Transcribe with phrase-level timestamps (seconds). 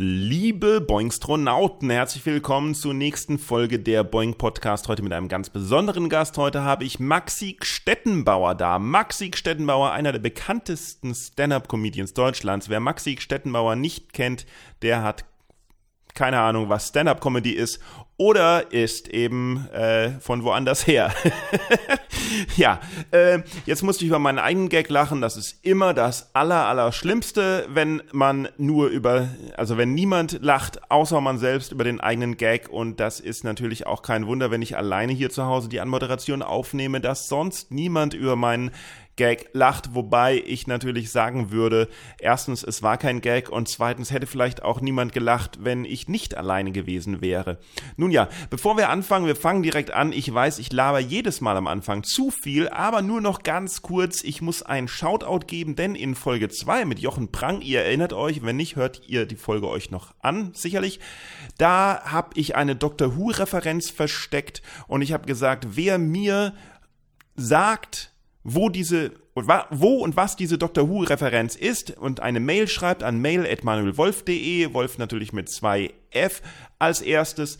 [0.00, 4.86] Liebe Boingstronauten, herzlich willkommen zur nächsten Folge der Boing Podcast.
[4.86, 6.38] Heute mit einem ganz besonderen Gast.
[6.38, 8.78] Heute habe ich Maxi Stettenbauer da.
[8.78, 12.68] Maxi Stettenbauer, einer der bekanntesten Stand-Up-Comedians Deutschlands.
[12.68, 14.46] Wer Maxi Stettenbauer nicht kennt,
[14.82, 15.24] der hat
[16.14, 17.80] keine Ahnung, was Stand-up-Comedy ist
[18.18, 21.14] oder ist eben äh, von woanders her.
[22.56, 22.80] ja,
[23.12, 25.20] äh, jetzt musste ich über meinen eigenen Gag lachen.
[25.20, 30.90] Das ist immer das aller, aller Schlimmste, wenn man nur über, also wenn niemand lacht,
[30.90, 32.68] außer man selbst über den eigenen Gag.
[32.68, 36.42] Und das ist natürlich auch kein Wunder, wenn ich alleine hier zu Hause die Anmoderation
[36.42, 38.72] aufnehme, dass sonst niemand über meinen
[39.18, 41.88] Gag lacht, wobei ich natürlich sagen würde,
[42.18, 46.36] erstens, es war kein Gag und zweitens hätte vielleicht auch niemand gelacht, wenn ich nicht
[46.36, 47.58] alleine gewesen wäre.
[47.96, 50.12] Nun ja, bevor wir anfangen, wir fangen direkt an.
[50.12, 54.22] Ich weiß, ich laber jedes Mal am Anfang zu viel, aber nur noch ganz kurz.
[54.24, 58.42] Ich muss ein Shoutout geben, denn in Folge 2 mit Jochen Prang, ihr erinnert euch,
[58.42, 61.00] wenn nicht, hört ihr die Folge euch noch an, sicherlich.
[61.58, 66.54] Da habe ich eine Doctor Who-Referenz versteckt und ich habe gesagt, wer mir
[67.34, 68.12] sagt,
[68.54, 69.12] wo diese
[69.70, 74.98] wo und was diese Doctor Who Referenz ist und eine Mail schreibt an mail@manuelwolf.de, Wolf
[74.98, 76.42] natürlich mit zwei F
[76.78, 77.58] als erstes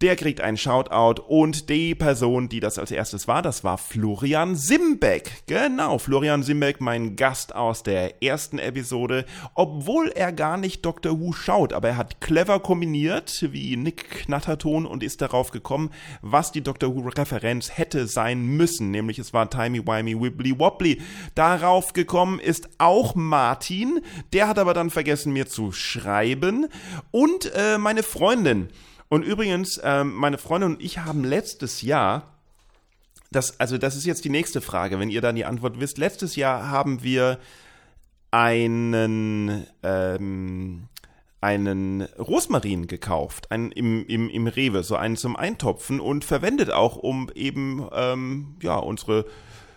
[0.00, 4.54] der kriegt einen Shoutout und die Person, die das als erstes war, das war Florian
[4.54, 5.42] Simbeck.
[5.46, 11.18] Genau, Florian Simbeck, mein Gast aus der ersten Episode, obwohl er gar nicht Dr.
[11.18, 15.90] Who schaut, aber er hat clever kombiniert, wie Nick Knatterton und ist darauf gekommen,
[16.22, 16.94] was die Dr.
[16.94, 21.00] Who Referenz hätte sein müssen, nämlich es war Timey Wimey Wibbly Wobbly.
[21.34, 24.00] Darauf gekommen ist auch Martin,
[24.32, 26.68] der hat aber dann vergessen mir zu schreiben
[27.10, 28.68] und äh, meine Freundin,
[29.08, 32.34] und übrigens, ähm, meine Freundin und ich haben letztes Jahr,
[33.30, 35.98] das, also das ist jetzt die nächste Frage, wenn ihr dann die Antwort wisst.
[35.98, 37.38] Letztes Jahr haben wir
[38.30, 40.88] einen, ähm,
[41.40, 46.96] einen Rosmarin gekauft, einen im, im, im Rewe, so einen zum Eintopfen und verwendet auch,
[46.96, 49.26] um eben ähm, ja, unsere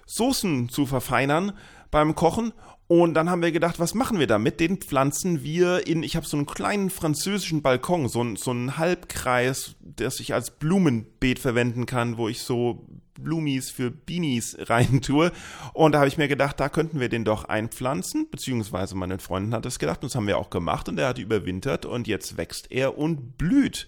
[0.05, 1.53] Soßen zu verfeinern
[1.89, 2.53] beim Kochen.
[2.91, 4.59] Und dann haben wir gedacht, was machen wir damit?
[4.59, 9.75] Den pflanzen wir in, ich habe so einen kleinen französischen Balkon, so, so einen Halbkreis,
[9.79, 15.31] das ich als Blumenbeet verwenden kann, wo ich so Blumis für Beanies rein tue.
[15.71, 19.53] Und da habe ich mir gedacht, da könnten wir den doch einpflanzen, beziehungsweise meine Freundin
[19.53, 22.35] hat es gedacht, und das haben wir auch gemacht und er hat überwintert und jetzt
[22.35, 23.87] wächst er und blüht.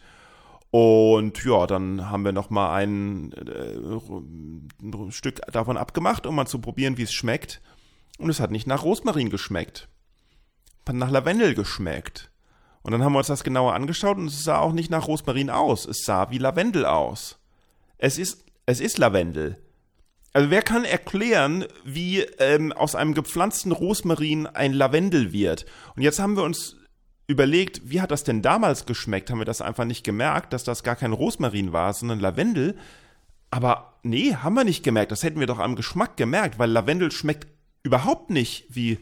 [0.71, 3.75] Und ja, dann haben wir noch mal ein, äh,
[4.81, 7.61] ein Stück davon abgemacht, um mal zu probieren, wie es schmeckt.
[8.17, 9.87] Und es hat nicht nach Rosmarin geschmeckt.
[10.87, 12.29] Hat nach Lavendel geschmeckt.
[12.81, 15.49] Und dann haben wir uns das genauer angeschaut und es sah auch nicht nach Rosmarin
[15.49, 15.85] aus.
[15.85, 17.39] Es sah wie Lavendel aus.
[17.97, 19.57] Es ist, es ist Lavendel.
[20.33, 25.65] Also wer kann erklären, wie ähm, aus einem gepflanzten Rosmarin ein Lavendel wird?
[25.95, 26.75] Und jetzt haben wir uns
[27.27, 29.29] überlegt, wie hat das denn damals geschmeckt?
[29.29, 32.75] Haben wir das einfach nicht gemerkt, dass das gar kein Rosmarin war, sondern Lavendel?
[33.51, 35.11] Aber nee, haben wir nicht gemerkt.
[35.11, 37.47] Das hätten wir doch am Geschmack gemerkt, weil Lavendel schmeckt
[37.83, 38.99] überhaupt nicht wie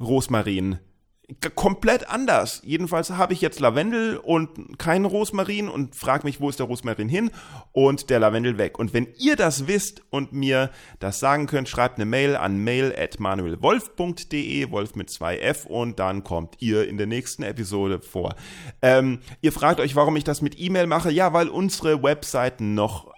[0.00, 0.78] Rosmarin.
[1.54, 2.60] Komplett anders.
[2.64, 7.08] Jedenfalls habe ich jetzt Lavendel und keinen Rosmarin und frage mich, wo ist der Rosmarin
[7.08, 7.30] hin?
[7.70, 8.78] Und der Lavendel weg.
[8.78, 14.70] Und wenn ihr das wisst und mir das sagen könnt, schreibt eine Mail an mail.manuelwolf.de,
[14.70, 18.34] Wolf mit zwei F, und dann kommt ihr in der nächsten Episode vor.
[18.82, 21.10] Ähm, ihr fragt euch, warum ich das mit E-Mail mache.
[21.10, 23.11] Ja, weil unsere Webseiten noch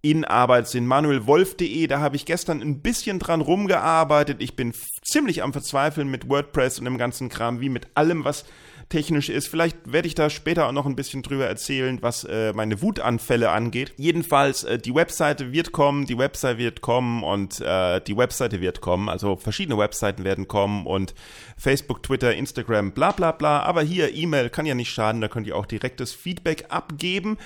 [0.00, 0.86] in Arbeit sind.
[0.86, 4.40] manuelwolf.de, da habe ich gestern ein bisschen dran rumgearbeitet.
[4.40, 4.72] Ich bin
[5.02, 8.44] ziemlich am Verzweifeln mit WordPress und dem ganzen Kram, wie mit allem, was
[8.88, 9.48] technisch ist.
[9.48, 13.50] Vielleicht werde ich da später auch noch ein bisschen drüber erzählen, was äh, meine Wutanfälle
[13.50, 13.92] angeht.
[13.96, 18.80] Jedenfalls, äh, die Webseite wird kommen, die Webseite wird kommen und äh, die Webseite wird
[18.80, 19.08] kommen.
[19.08, 21.14] Also verschiedene Webseiten werden kommen und
[21.56, 23.62] Facebook, Twitter, Instagram, bla bla bla.
[23.62, 27.36] Aber hier, E-Mail kann ja nicht schaden, da könnt ihr auch direktes Feedback abgeben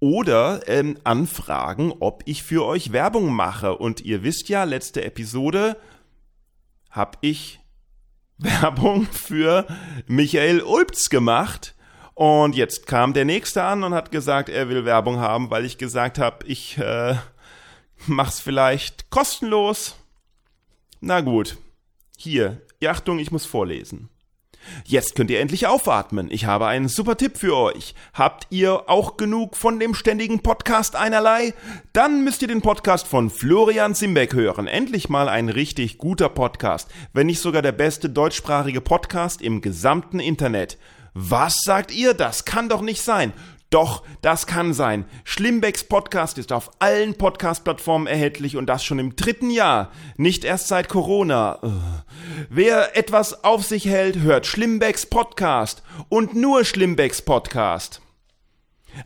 [0.00, 3.76] oder ähm, anfragen, ob ich für euch Werbung mache.
[3.76, 5.76] Und ihr wisst ja, letzte Episode
[6.90, 7.60] habe ich
[8.38, 9.66] Werbung für
[10.06, 11.74] Michael Ulbz gemacht.
[12.14, 15.78] Und jetzt kam der nächste an und hat gesagt, er will Werbung haben, weil ich
[15.78, 17.16] gesagt habe, ich äh,
[18.06, 19.96] mach's vielleicht kostenlos.
[21.00, 21.56] Na gut,
[22.16, 24.10] hier, Achtung, ich muss vorlesen.
[24.84, 26.28] Jetzt könnt ihr endlich aufatmen.
[26.30, 27.94] Ich habe einen super Tipp für euch.
[28.14, 31.54] Habt ihr auch genug von dem ständigen Podcast einerlei?
[31.92, 34.66] Dann müsst ihr den Podcast von Florian Simbeck hören.
[34.66, 36.88] Endlich mal ein richtig guter Podcast.
[37.12, 40.78] Wenn nicht sogar der beste deutschsprachige Podcast im gesamten Internet.
[41.14, 42.14] Was sagt ihr?
[42.14, 43.32] Das kann doch nicht sein.
[43.70, 45.04] Doch, das kann sein.
[45.22, 49.92] Schlimmbecks Podcast ist auf allen Podcast-Plattformen erhältlich und das schon im dritten Jahr.
[50.16, 51.60] Nicht erst seit Corona.
[52.48, 58.02] Wer etwas auf sich hält, hört Schlimmbecks Podcast und nur Schlimmbecks Podcast.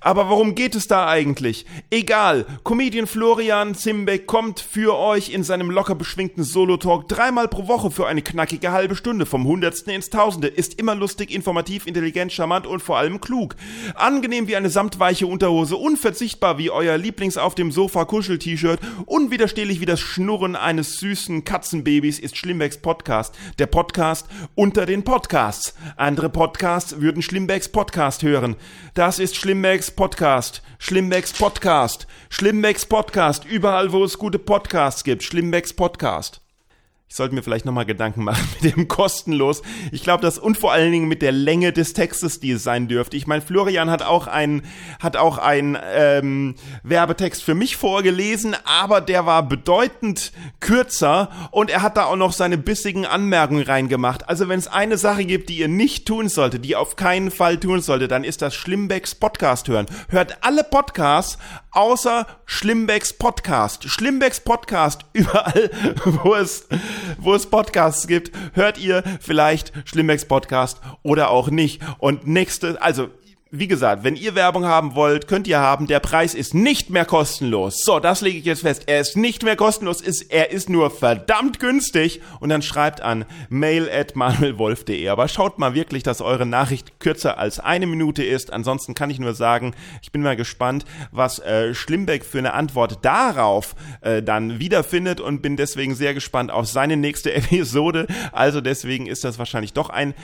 [0.01, 1.67] Aber worum geht es da eigentlich?
[1.91, 7.91] Egal, Comedian Florian Zimbeck kommt für euch in seinem locker beschwingten Solo-Talk dreimal pro Woche
[7.91, 12.67] für eine knackige halbe Stunde vom Hundertsten ins Tausende, ist immer lustig, informativ, intelligent, charmant
[12.67, 13.57] und vor allem klug.
[13.95, 19.87] Angenehm wie eine samtweiche Unterhose, unverzichtbar wie euer Lieblings auf dem Sofa Kuschel-T-Shirt, unwiderstehlich wie
[19.87, 25.75] das Schnurren eines süßen Katzenbabys ist Schlimmbecks Podcast, der Podcast unter den Podcasts.
[25.97, 28.57] Andere Podcasts würden Schlimmbecks Podcast hören.
[28.95, 35.25] Das ist Schlimmbecks Schlimmbecks Podcast, Schlimmbecks Podcast, Schlimmbecks Podcast, überall wo es gute Podcasts gibt,
[35.25, 36.44] Schlimmbecks Podcast.
[37.15, 39.63] Ich sollte mir vielleicht nochmal Gedanken machen mit dem kostenlos.
[39.93, 42.89] Ich glaube, das und vor allen Dingen mit der Länge des Textes, die es sein
[42.89, 43.17] dürfte.
[43.17, 44.63] Ich meine, Florian hat auch einen
[44.99, 51.83] hat auch einen ähm, Werbetext für mich vorgelesen, aber der war bedeutend kürzer und er
[51.83, 54.29] hat da auch noch seine bissigen Anmerkungen reingemacht.
[54.29, 57.31] Also wenn es eine Sache gibt, die ihr nicht tun solltet, die ihr auf keinen
[57.31, 59.87] Fall tun solltet, dann ist das Schlimmbecks Podcast hören.
[60.09, 61.39] Hört alle Podcasts
[61.71, 63.89] außer Schlimmbecks Podcast.
[63.89, 65.71] Schlimmbecks Podcast überall,
[66.05, 66.67] wo es
[67.19, 71.83] wo es Podcasts gibt, hört ihr vielleicht Schlimmbecks Podcast oder auch nicht.
[71.99, 73.09] Und nächste, also
[73.59, 75.87] wie gesagt, wenn ihr Werbung haben wollt, könnt ihr haben.
[75.87, 77.83] Der Preis ist nicht mehr kostenlos.
[77.85, 78.85] So, das lege ich jetzt fest.
[78.87, 82.21] Er ist nicht mehr kostenlos, ist, er ist nur verdammt günstig.
[82.41, 85.09] Und dann schreibt an mail at manuelwolf.de.
[85.09, 88.53] Aber schaut mal wirklich, dass eure Nachricht kürzer als eine Minute ist.
[88.53, 93.05] Ansonsten kann ich nur sagen, ich bin mal gespannt, was äh, Schlimbeck für eine Antwort
[93.05, 98.09] darauf äh, dann wiederfindet und bin deswegen sehr gespannt auf seine nächste Episode.
[98.33, 100.15] Also deswegen ist das wahrscheinlich doch ein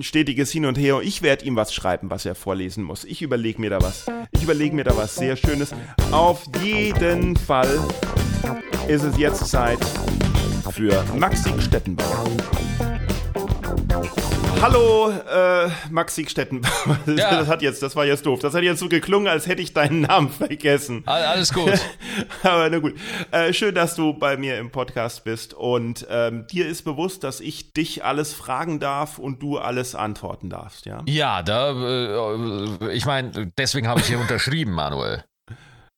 [0.00, 1.00] stetiges Hin und Her.
[1.02, 3.02] Ich werde ihm was schreiben, was er vorliest vorlesen muss.
[3.02, 4.06] Ich überlege mir da was.
[4.30, 5.74] Ich überlege mir da was sehr Schönes.
[6.12, 7.68] Auf jeden Fall
[8.86, 9.80] ist es jetzt Zeit
[10.70, 12.30] für Maxi Stettenbauer.
[14.64, 16.98] Hallo, äh, Maxi Stettenbauer.
[17.06, 17.32] Ja.
[17.32, 18.40] Das hat jetzt, das war jetzt doof.
[18.40, 21.02] Das hat jetzt so geklungen, als hätte ich deinen Namen vergessen.
[21.04, 21.78] Alles gut.
[22.42, 22.94] Aber na gut.
[23.30, 27.40] Äh, schön, dass du bei mir im Podcast bist und ähm, dir ist bewusst, dass
[27.40, 31.02] ich dich alles fragen darf und du alles antworten darfst, ja?
[31.06, 35.24] Ja, da, äh, ich meine, deswegen habe ich hier unterschrieben, Manuel.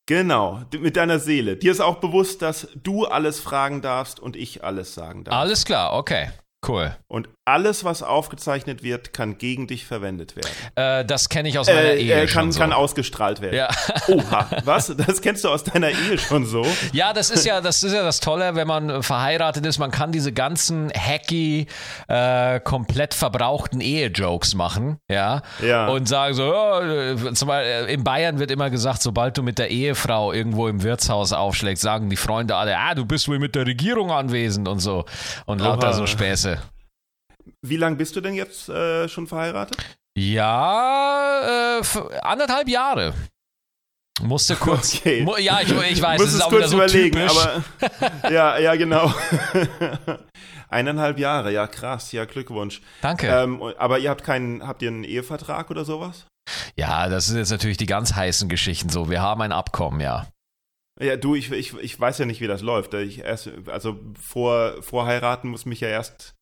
[0.08, 1.56] Genau, mit deiner Seele.
[1.56, 5.36] Dir ist auch bewusst, dass du alles fragen darfst und ich alles sagen darf.
[5.36, 6.30] Alles klar, okay.
[6.66, 6.96] Cool.
[7.06, 10.50] Und alles, was aufgezeichnet wird, kann gegen dich verwendet werden.
[10.74, 12.60] Äh, das kenne ich aus meiner äh, Ehe äh, kann, schon so.
[12.60, 13.56] Kann ausgestrahlt werden.
[13.56, 13.68] Ja.
[14.08, 14.94] Oha, was?
[14.96, 16.66] Das kennst du aus deiner Ehe schon so?
[16.92, 19.78] Ja, das ist ja das, ist ja das Tolle, wenn man verheiratet ist.
[19.78, 21.68] Man kann diese ganzen hacky,
[22.08, 24.98] äh, komplett verbrauchten Ehe-Jokes machen.
[25.08, 25.42] Ja.
[25.62, 25.86] ja.
[25.86, 29.70] Und sagen so, oh, zum Beispiel, in Bayern wird immer gesagt, sobald du mit der
[29.70, 33.66] Ehefrau irgendwo im Wirtshaus aufschlägst, sagen die Freunde alle, ah, du bist wohl mit der
[33.66, 35.04] Regierung anwesend und so.
[35.44, 35.92] Und lauter Oha.
[35.92, 36.58] so Späße.
[37.68, 39.76] Wie lange bist du denn jetzt äh, schon verheiratet?
[40.16, 41.82] Ja, äh,
[42.22, 43.12] anderthalb Jahre.
[44.22, 44.96] Musste kurz.
[44.96, 45.22] Okay.
[45.22, 47.36] Mu ja, ich, ich weiß, es ist auch kurz so überlegen, typisch.
[47.36, 48.30] aber.
[48.32, 49.12] ja, ja, genau.
[50.68, 52.80] Eineinhalb Jahre, ja, krass, ja, Glückwunsch.
[53.02, 53.28] Danke.
[53.28, 56.26] Ähm, aber ihr habt keinen, habt ihr einen Ehevertrag oder sowas?
[56.76, 59.10] Ja, das sind jetzt natürlich die ganz heißen Geschichten so.
[59.10, 60.26] Wir haben ein Abkommen, ja.
[61.00, 62.94] Ja, du, ich, ich, ich weiß ja nicht, wie das läuft.
[62.94, 66.35] Ich erst, also vor, vor heiraten muss mich ja erst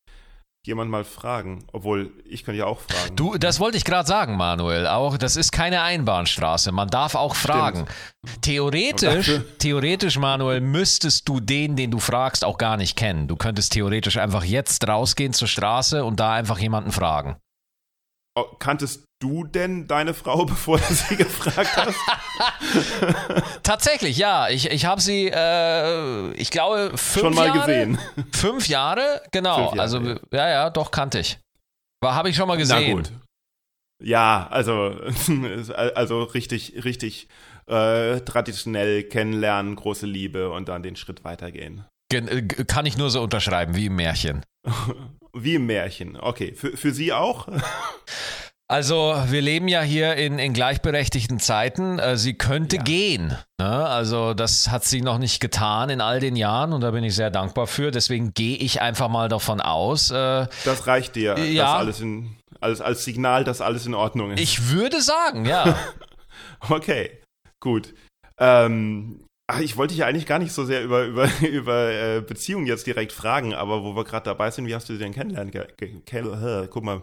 [0.67, 1.65] jemand mal fragen.
[1.73, 3.17] Obwohl, ich kann ja auch fragen.
[3.17, 4.87] Du, das wollte ich gerade sagen, Manuel.
[4.87, 6.73] Auch, das ist keine Einbahnstraße.
[6.73, 7.87] Man darf auch fragen.
[8.25, 8.43] Stimmt.
[8.43, 13.29] Theoretisch, theoretisch, Manuel, müsstest du den, den du fragst, auch gar nicht kennen.
[13.29, 17.37] Du könntest theoretisch einfach jetzt rausgehen zur Straße und da einfach jemanden fragen.
[18.37, 21.99] Oh, kanntest du denn deine Frau, bevor du sie gefragt hast?
[23.63, 24.49] Tatsächlich, ja.
[24.49, 27.99] Ich, ich habe sie, äh, ich glaube, fünf Schon mal Jahre, gesehen.
[28.33, 29.69] Fünf Jahre, genau.
[29.69, 30.19] Fünf Jahre, also, ja.
[30.33, 31.39] ja, ja, doch, kannte ich.
[32.03, 32.89] War, habe ich schon mal gesehen.
[32.89, 33.13] Na gut.
[34.03, 35.01] Ja, also,
[35.77, 37.29] also richtig, richtig
[37.67, 41.85] äh, traditionell kennenlernen, große Liebe und dann den Schritt weitergehen.
[42.13, 44.43] Äh, kann ich nur so unterschreiben, wie im Märchen.
[45.35, 46.55] Wie im Märchen, okay.
[46.55, 47.49] Für, für Sie auch?
[48.67, 51.99] Also, wir leben ja hier in, in gleichberechtigten Zeiten.
[51.99, 52.83] Äh, sie könnte ja.
[52.83, 53.37] gehen.
[53.61, 53.87] Ne?
[53.87, 57.15] Also, das hat sie noch nicht getan in all den Jahren und da bin ich
[57.15, 57.91] sehr dankbar für.
[57.91, 60.11] Deswegen gehe ich einfach mal davon aus.
[60.11, 61.77] Äh, das reicht dir, ja.
[61.77, 64.41] alles in, als, als Signal, dass alles in Ordnung ist.
[64.41, 65.79] Ich würde sagen, ja.
[66.71, 67.21] okay,
[67.61, 67.93] gut.
[68.39, 72.21] Ähm, Ach, ich wollte dich ja eigentlich gar nicht so sehr über, über, über äh,
[72.21, 75.13] Beziehungen jetzt direkt fragen, aber wo wir gerade dabei sind, wie hast du sie denn
[75.13, 75.53] kennengelernt?
[76.71, 77.03] Guck mal,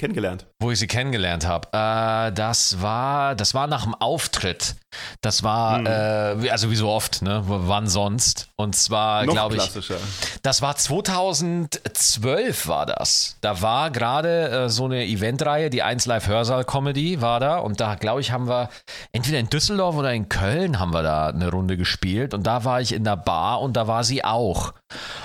[0.00, 0.46] kennengelernt?
[0.58, 1.68] Wo ich sie kennengelernt habe.
[1.72, 4.74] Äh, das war, das war nach dem Auftritt.
[5.20, 5.86] Das war, hm.
[5.86, 7.42] äh, also wie so oft, ne?
[7.46, 8.48] Wann sonst?
[8.56, 9.70] Und zwar, glaube ich.
[10.42, 13.36] Das war 2012 war das.
[13.40, 17.58] Da war gerade äh, so eine Eventreihe, die 1 Live Hörsaal Comedy war da.
[17.58, 18.68] Und da, glaube ich, haben wir
[19.12, 22.34] entweder in Düsseldorf oder in Köln haben wir da eine Runde gespielt.
[22.34, 24.72] Und da war ich in der Bar und da war sie auch.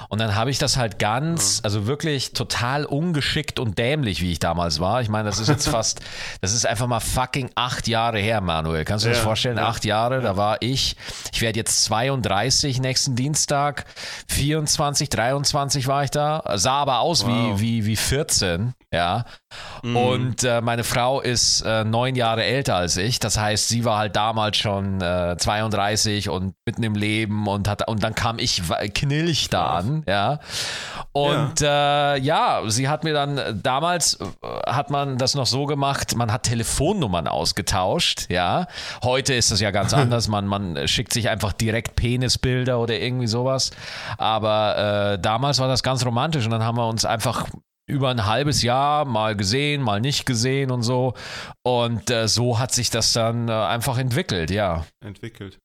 [0.09, 4.39] Und dann habe ich das halt ganz, also wirklich total ungeschickt und dämlich, wie ich
[4.39, 5.01] damals war.
[5.01, 6.01] Ich meine, das ist jetzt fast,
[6.41, 8.85] das ist einfach mal fucking acht Jahre her, Manuel.
[8.85, 9.57] Kannst du dir ja, das vorstellen?
[9.57, 10.21] Ja, acht Jahre, ja.
[10.21, 10.95] da war ich,
[11.33, 13.85] ich werde jetzt 32 nächsten Dienstag,
[14.27, 17.59] 24, 23 war ich da, sah aber aus wow.
[17.59, 19.25] wie, wie, wie 14, ja.
[19.83, 19.95] Mhm.
[19.95, 23.19] Und äh, meine Frau ist äh, neun Jahre älter als ich.
[23.19, 27.87] Das heißt, sie war halt damals schon äh, 32 und mitten im Leben und hat
[27.87, 28.61] und dann kam ich
[28.93, 30.39] knilch da an, ja.
[31.11, 32.15] Und ja.
[32.15, 34.25] Äh, ja, sie hat mir dann damals äh,
[34.65, 38.67] hat man das noch so gemacht, man hat Telefonnummern ausgetauscht, ja.
[39.03, 40.27] Heute ist das ja ganz anders.
[40.27, 43.71] Man, man schickt sich einfach direkt Penisbilder oder irgendwie sowas.
[44.17, 47.47] Aber äh, damals war das ganz romantisch und dann haben wir uns einfach
[47.87, 51.13] über ein halbes Jahr mal gesehen, mal nicht gesehen und so.
[51.63, 54.85] Und äh, so hat sich das dann äh, einfach entwickelt, ja.
[55.03, 55.59] Entwickelt.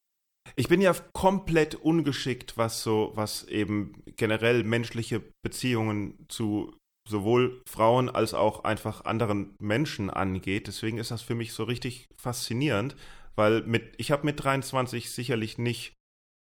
[0.57, 6.77] Ich bin ja komplett ungeschickt, was so, was eben generell menschliche Beziehungen zu
[7.09, 10.67] sowohl Frauen als auch einfach anderen Menschen angeht.
[10.67, 12.95] Deswegen ist das für mich so richtig faszinierend,
[13.37, 15.95] weil mit, ich habe mit 23 sicherlich nicht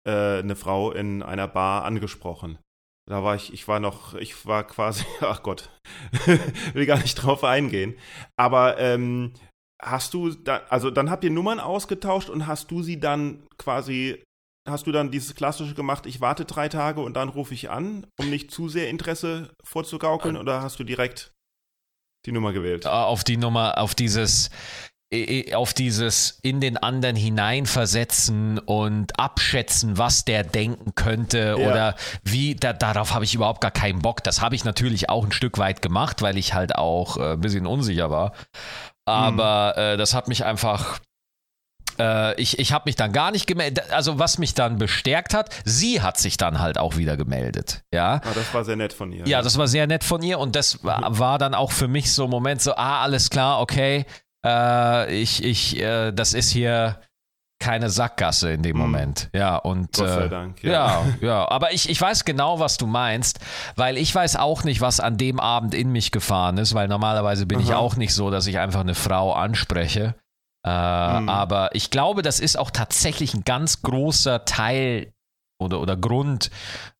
[0.06, 2.59] äh, eine Frau in einer Bar angesprochen.
[3.09, 5.71] Da war ich, ich war noch, ich war quasi, ach Gott,
[6.73, 7.97] will gar nicht drauf eingehen.
[8.37, 9.33] Aber ähm,
[9.81, 14.23] hast du, da, also dann habt ihr Nummern ausgetauscht und hast du sie dann quasi,
[14.69, 18.07] hast du dann dieses klassische gemacht, ich warte drei Tage und dann rufe ich an,
[18.19, 21.33] um nicht zu sehr Interesse vorzugaukeln, oder hast du direkt
[22.27, 22.87] die Nummer gewählt?
[22.89, 24.51] Auf die Nummer, auf dieses,
[25.55, 31.69] auf dieses in den anderen hineinversetzen und abschätzen, was der denken könnte ja.
[31.69, 31.95] oder
[32.25, 34.25] wie, da, darauf habe ich überhaupt gar keinen Bock.
[34.25, 37.41] Das habe ich natürlich auch ein Stück weit gemacht, weil ich halt auch äh, ein
[37.41, 38.33] bisschen unsicher war.
[39.05, 39.83] Aber mhm.
[39.83, 40.99] äh, das hat mich einfach
[41.99, 43.91] äh, ich, ich habe mich dann gar nicht gemeldet.
[43.91, 47.83] Also was mich dann bestärkt hat, sie hat sich dann halt auch wieder gemeldet.
[47.93, 48.21] Ja.
[48.25, 49.27] Ah, das war sehr nett von ihr.
[49.27, 52.13] Ja, das war sehr nett von ihr und das war, war dann auch für mich
[52.13, 54.05] so ein Moment so, ah, alles klar, okay,
[54.45, 57.00] äh, ich, ich, äh, das ist hier
[57.59, 58.83] keine Sackgasse in dem mhm.
[58.83, 59.31] Moment.
[59.33, 60.73] Ja, und Gott sei äh, Dank, ja.
[60.73, 61.49] ja, ja.
[61.49, 63.40] Aber ich, ich weiß genau, was du meinst,
[63.76, 67.47] weil ich weiß auch nicht, was an dem Abend in mich gefahren ist, weil normalerweise
[67.47, 67.64] bin Aha.
[67.64, 70.14] ich auch nicht so, dass ich einfach eine Frau anspreche.
[70.66, 71.28] Äh, mhm.
[71.28, 75.12] Aber ich glaube, das ist auch tatsächlich ein ganz großer Teil
[75.59, 76.50] oder, oder Grund,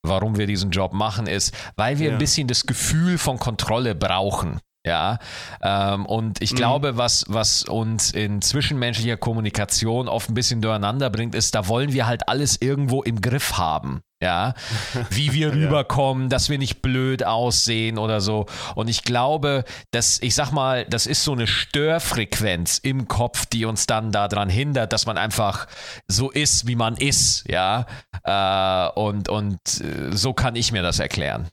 [0.03, 2.13] warum wir diesen Job machen, ist, weil wir ja.
[2.13, 4.61] ein bisschen das Gefühl von Kontrolle brauchen.
[4.87, 5.19] Ja,
[5.63, 6.57] ähm, und ich mhm.
[6.57, 11.93] glaube, was, was uns in zwischenmenschlicher Kommunikation oft ein bisschen durcheinander bringt, ist, da wollen
[11.93, 14.03] wir halt alles irgendwo im Griff haben.
[14.23, 14.55] Ja,
[15.11, 18.47] wie wir rüberkommen, dass wir nicht blöd aussehen oder so.
[18.77, 23.65] Und ich glaube, dass, ich sag mal, das ist so eine Störfrequenz im Kopf, die
[23.65, 25.67] uns dann daran hindert, dass man einfach
[26.07, 27.45] so ist, wie man ist.
[27.49, 27.87] Ja,
[28.23, 31.49] äh, und, und äh, so kann ich mir das erklären.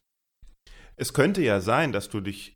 [0.96, 2.56] Es könnte ja sein, dass du dich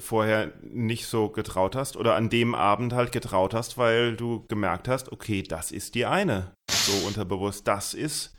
[0.00, 4.88] vorher nicht so getraut hast oder an dem Abend halt getraut hast, weil du gemerkt
[4.88, 6.52] hast, okay, das ist die eine.
[6.70, 8.36] So unterbewusst, das ist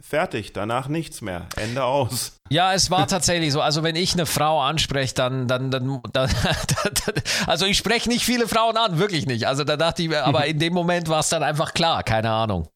[0.00, 2.36] fertig, danach nichts mehr, Ende aus.
[2.50, 3.60] Ja, es war tatsächlich so.
[3.60, 6.30] Also wenn ich eine Frau anspreche, dann, dann, dann, dann
[7.46, 9.46] also ich spreche nicht viele Frauen an, wirklich nicht.
[9.46, 12.30] Also da dachte ich mir, aber in dem Moment war es dann einfach klar, keine
[12.30, 12.68] Ahnung.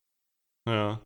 [0.69, 1.01] Ja.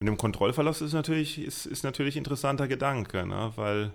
[0.00, 3.52] Mit dem Kontrollverlust ist natürlich, ist, ist natürlich interessanter Gedanke, ne?
[3.56, 3.92] weil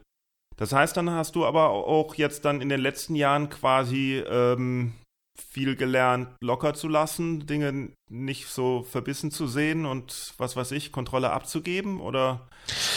[0.61, 4.93] das heißt, dann hast du aber auch jetzt dann in den letzten Jahren quasi ähm,
[5.35, 10.91] viel gelernt, locker zu lassen, Dinge nicht so verbissen zu sehen und was weiß ich,
[10.91, 11.99] Kontrolle abzugeben?
[11.99, 12.47] Oder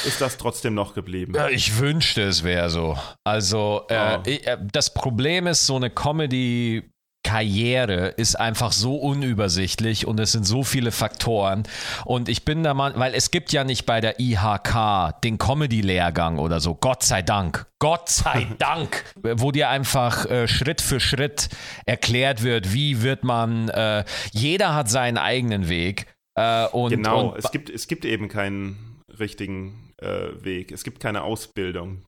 [0.05, 1.33] ist das trotzdem noch geblieben?
[1.35, 2.99] Ja, ich wünschte, es wäre so.
[3.27, 4.23] Also, äh, oh.
[4.27, 6.91] ich, äh, das Problem ist, so eine Comedy
[7.25, 11.65] Karriere ist einfach so unübersichtlich und es sind so viele Faktoren.
[12.05, 16.39] Und ich bin da mal, weil es gibt ja nicht bei der IHK den Comedy-Lehrgang
[16.39, 17.67] oder so, Gott sei Dank.
[17.81, 21.49] Gott sei Dank, wo dir einfach äh, Schritt für Schritt
[21.87, 26.07] erklärt wird, wie wird man, äh, jeder hat seinen eigenen Weg.
[26.37, 30.73] Äh, und, genau, und, es, gibt, es gibt eben keinen richtigen äh, Weg.
[30.73, 32.05] Es gibt keine Ausbildung.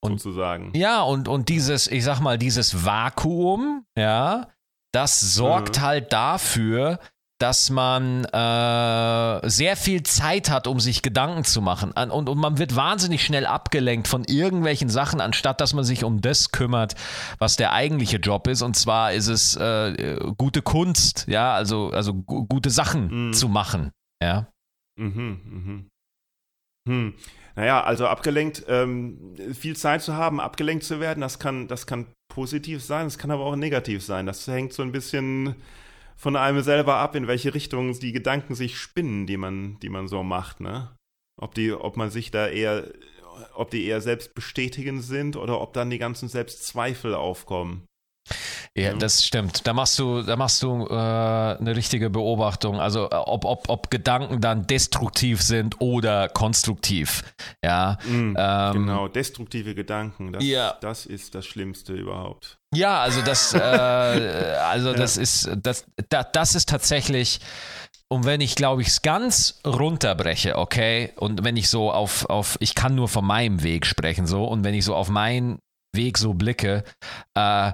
[0.00, 0.72] Und, sozusagen.
[0.74, 4.48] Ja, und, und dieses, ich sag mal, dieses Vakuum, ja,
[4.92, 5.82] das sorgt mhm.
[5.82, 6.98] halt dafür,
[7.40, 11.92] dass man äh, sehr viel Zeit hat, um sich Gedanken zu machen.
[11.92, 16.20] Und, und man wird wahnsinnig schnell abgelenkt von irgendwelchen Sachen, anstatt dass man sich um
[16.20, 16.96] das kümmert,
[17.38, 18.62] was der eigentliche Job ist.
[18.62, 23.32] Und zwar ist es äh, gute Kunst, ja, also, also gute Sachen mhm.
[23.32, 23.92] zu machen.
[24.20, 24.48] Ja.
[24.98, 25.88] Mhm, mhm.
[26.88, 27.14] Hm.
[27.58, 32.06] Naja, also abgelenkt, ähm, viel Zeit zu haben, abgelenkt zu werden, das kann, das kann
[32.32, 34.26] positiv sein, es kann aber auch negativ sein.
[34.26, 35.56] Das hängt so ein bisschen
[36.16, 40.06] von einem selber ab, in welche Richtung die Gedanken sich spinnen, die man, die man
[40.06, 40.94] so macht, ne?
[41.36, 42.92] Ob die, ob man sich da eher,
[43.54, 44.34] ob die eher selbst
[45.00, 47.86] sind oder ob dann die ganzen Selbstzweifel aufkommen.
[48.82, 49.66] Ja, das stimmt.
[49.66, 52.80] Da machst du, da machst du äh, eine richtige Beobachtung.
[52.80, 57.22] Also äh, ob, ob, ob Gedanken dann destruktiv sind oder konstruktiv.
[57.64, 57.98] Ja.
[58.04, 60.32] Mm, ähm, genau, destruktive Gedanken.
[60.32, 60.76] Das, ja.
[60.80, 62.58] das ist das Schlimmste überhaupt.
[62.74, 63.58] Ja, also das, äh,
[64.70, 65.22] also das ja.
[65.22, 67.40] ist, das, das, das ist tatsächlich.
[68.10, 72.56] Und wenn ich, glaube ich, es ganz runterbreche, okay, und wenn ich so auf, auf,
[72.60, 75.58] ich kann nur von meinem Weg sprechen, so, und wenn ich so auf meinen
[75.94, 76.84] Weg so blicke,
[77.34, 77.72] äh,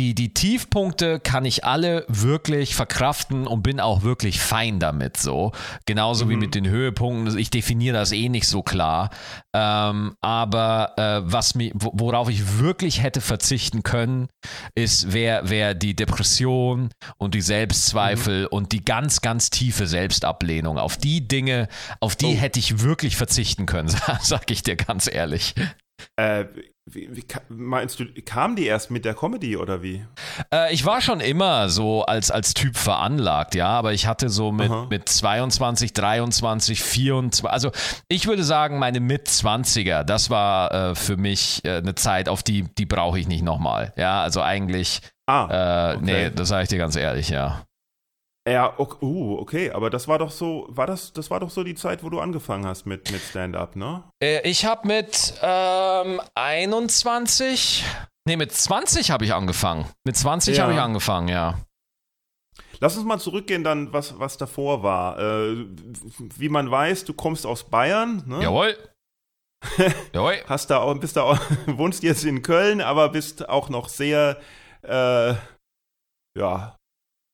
[0.00, 5.52] die, die Tiefpunkte kann ich alle wirklich verkraften und bin auch wirklich fein damit so.
[5.84, 6.30] Genauso mhm.
[6.30, 7.36] wie mit den Höhepunkten.
[7.36, 9.10] Ich definiere das eh nicht so klar.
[9.54, 14.28] Ähm, aber äh, was mich, worauf ich wirklich hätte verzichten können,
[14.74, 16.88] ist, wäre wär die Depression
[17.18, 18.48] und die Selbstzweifel mhm.
[18.52, 20.78] und die ganz, ganz tiefe Selbstablehnung.
[20.78, 21.68] Auf die Dinge,
[22.00, 22.36] auf die oh.
[22.36, 25.54] hätte ich wirklich verzichten können, sag ich dir ganz ehrlich.
[26.16, 26.46] Äh,
[26.92, 30.04] wie, wie, meinst du, kam die erst mit der Comedy oder wie?
[30.52, 34.52] Äh, ich war schon immer so als, als Typ veranlagt, ja, aber ich hatte so
[34.52, 37.70] mit, mit 22, 23, 24, also
[38.08, 42.66] ich würde sagen, meine Mit-20er, das war äh, für mich äh, eine Zeit, auf die,
[42.76, 46.04] die brauche ich nicht nochmal, ja, also eigentlich, ah, äh, okay.
[46.04, 47.62] nee, das sage ich dir ganz ehrlich, ja.
[48.48, 51.62] Ja, okay, uh, okay, aber das war doch so, war das, das war doch so
[51.62, 54.02] die Zeit, wo du angefangen hast mit, mit Stand-up, ne?
[54.22, 57.84] Äh, ich habe mit ähm, 21,
[58.26, 59.84] nee, mit 20 habe ich angefangen.
[60.06, 60.62] Mit 20 ja.
[60.62, 61.60] habe ich angefangen, ja.
[62.80, 65.18] Lass uns mal zurückgehen dann, was, was davor war.
[65.18, 65.66] Äh,
[66.38, 68.42] wie man weiß, du kommst aus Bayern, ne?
[68.42, 68.74] Jawohl.
[70.14, 70.42] Jawohl.
[70.46, 74.40] Hast da auch, bist da auch, wohnst jetzt in Köln, aber bist auch noch sehr,
[74.82, 75.34] äh,
[76.38, 76.79] ja,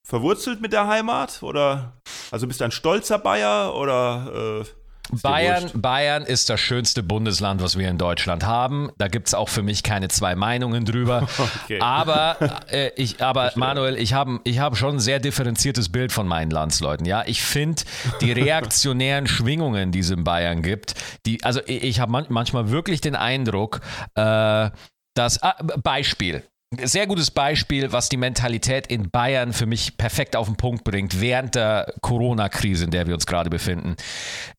[0.06, 1.42] verwurzelt mit der Heimat?
[1.42, 1.94] Oder
[2.30, 7.78] also bist du ein stolzer Bayer oder äh, Bayern, Bayern ist das schönste Bundesland, was
[7.78, 8.90] wir in Deutschland haben.
[8.98, 11.26] Da gibt es auch für mich keine zwei Meinungen drüber.
[11.64, 11.80] Okay.
[11.80, 12.36] Aber,
[12.70, 16.50] äh, ich, aber Manuel, ich habe ich hab schon ein sehr differenziertes Bild von meinen
[16.50, 17.06] Landsleuten.
[17.06, 17.82] Ja, ich finde
[18.20, 22.70] die reaktionären Schwingungen, die es in Bayern gibt, die, also ich, ich habe man, manchmal
[22.70, 23.80] wirklich den Eindruck,
[24.14, 24.70] äh,
[25.14, 26.44] dass, ah, Beispiel,
[26.84, 31.20] sehr gutes Beispiel, was die Mentalität in Bayern für mich perfekt auf den Punkt bringt,
[31.20, 33.96] während der Corona-Krise, in der wir uns gerade befinden.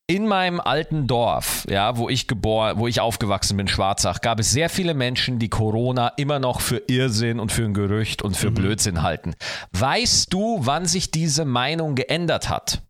[0.07, 4.51] In meinem alten Dorf, ja, wo ich geboren, wo ich aufgewachsen bin, Schwarzach, gab es
[4.51, 8.49] sehr viele Menschen, die Corona immer noch für Irrsinn und für ein Gerücht und für
[8.49, 8.55] mhm.
[8.55, 9.35] Blödsinn halten.
[9.73, 12.83] Weißt du, wann sich diese Meinung geändert hat?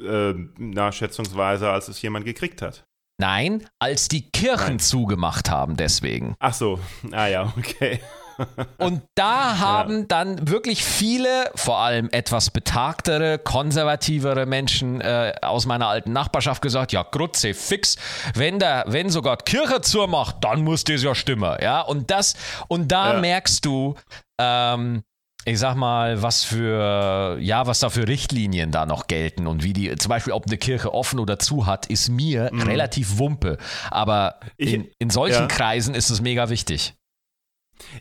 [0.00, 2.84] Äh, na, schätzungsweise, als es jemand gekriegt hat.
[3.18, 4.78] Nein, als die Kirchen Nein.
[4.78, 6.34] zugemacht haben, deswegen.
[6.38, 6.78] Ach so,
[7.12, 8.00] ah ja, okay.
[8.78, 10.04] Und da haben ja.
[10.08, 16.92] dann wirklich viele, vor allem etwas betagtere, konservativere Menschen äh, aus meiner alten Nachbarschaft gesagt,
[16.92, 17.96] ja, Grutze, fix,
[18.34, 21.80] wenn der, wenn sogar die Kirche zumacht, dann muss das ja stimmen, ja.
[21.80, 22.34] Und das,
[22.68, 23.20] und da ja.
[23.20, 23.94] merkst du,
[24.38, 25.02] ähm,
[25.44, 29.72] ich sag mal, was für, ja, was da für Richtlinien da noch gelten und wie
[29.72, 32.62] die, zum Beispiel, ob eine Kirche offen oder zu hat, ist mir mhm.
[32.62, 33.58] relativ Wumpe.
[33.90, 35.46] Aber ich, in, in solchen ja.
[35.48, 36.94] Kreisen ist es mega wichtig.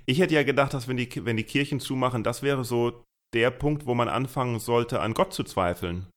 [0.06, 3.49] Ich hätte ja gedacht, dass wenn die, wenn die Kirchen zumachen, das wäre so der
[3.49, 6.08] Punkt, wo man anfangen sollte, an Gott zu zweifeln.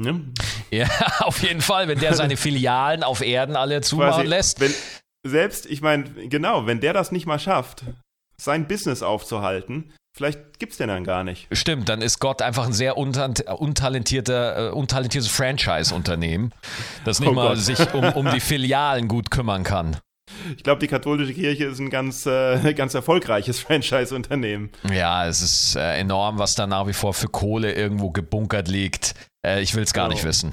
[0.00, 0.32] Ne?
[0.70, 0.86] Ja,
[1.20, 4.60] auf jeden Fall, wenn der seine Filialen auf Erden alle zumachen Quasi, lässt.
[4.60, 4.74] Wenn,
[5.26, 7.84] selbst, ich meine, genau, wenn der das nicht mal schafft,
[8.36, 11.46] sein Business aufzuhalten, Vielleicht gibt es den dann gar nicht.
[11.52, 16.52] Stimmt, dann ist Gott einfach ein sehr untalentierter, äh, untalentiertes Franchise-Unternehmen,
[17.04, 17.58] das nicht oh mal Gott.
[17.58, 19.96] sich um, um die Filialen gut kümmern kann.
[20.56, 24.70] ich glaube, die katholische Kirche ist ein ganz, äh, ganz erfolgreiches Franchise-Unternehmen.
[24.92, 29.14] Ja, es ist äh, enorm, was da nach wie vor für Kohle irgendwo gebunkert liegt.
[29.46, 30.10] Äh, ich will es gar oh.
[30.10, 30.52] nicht wissen.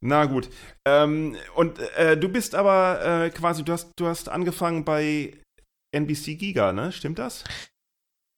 [0.00, 0.48] Na gut.
[0.86, 5.34] Ähm, und äh, du bist aber äh, quasi, du hast, du hast angefangen bei
[5.94, 6.90] NBC Giga, ne?
[6.90, 7.44] Stimmt das?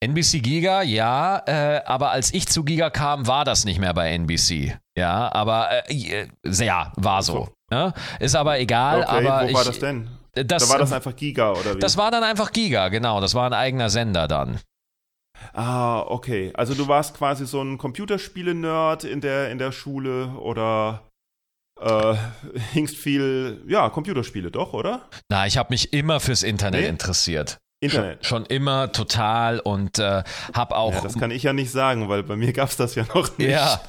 [0.00, 4.12] NBC Giga, ja, äh, aber als ich zu Giga kam, war das nicht mehr bei
[4.12, 4.78] NBC.
[4.96, 7.48] Ja, aber äh, ja, war so.
[7.70, 7.92] Ne?
[8.20, 9.02] Ist aber egal.
[9.02, 10.08] Okay, aber wo ich, war das denn?
[10.32, 11.80] Das, da war das einfach Giga oder wie?
[11.80, 13.20] Das war dann einfach Giga, genau.
[13.20, 14.60] Das war ein eigener Sender dann.
[15.52, 16.52] Ah, okay.
[16.54, 21.02] Also du warst quasi so ein Computerspiele-Nerd in der, in der Schule oder
[21.80, 22.14] äh,
[22.72, 25.08] hingst viel, ja, Computerspiele doch, oder?
[25.28, 26.88] Na, ich habe mich immer fürs Internet nee?
[26.88, 27.58] interessiert.
[27.80, 28.26] Internet.
[28.26, 30.94] Schon, schon, immer total und äh, habe auch.
[30.94, 33.38] Ja, das kann ich ja nicht sagen, weil bei mir gab es das ja noch
[33.38, 33.50] nicht.
[33.50, 33.80] Ja.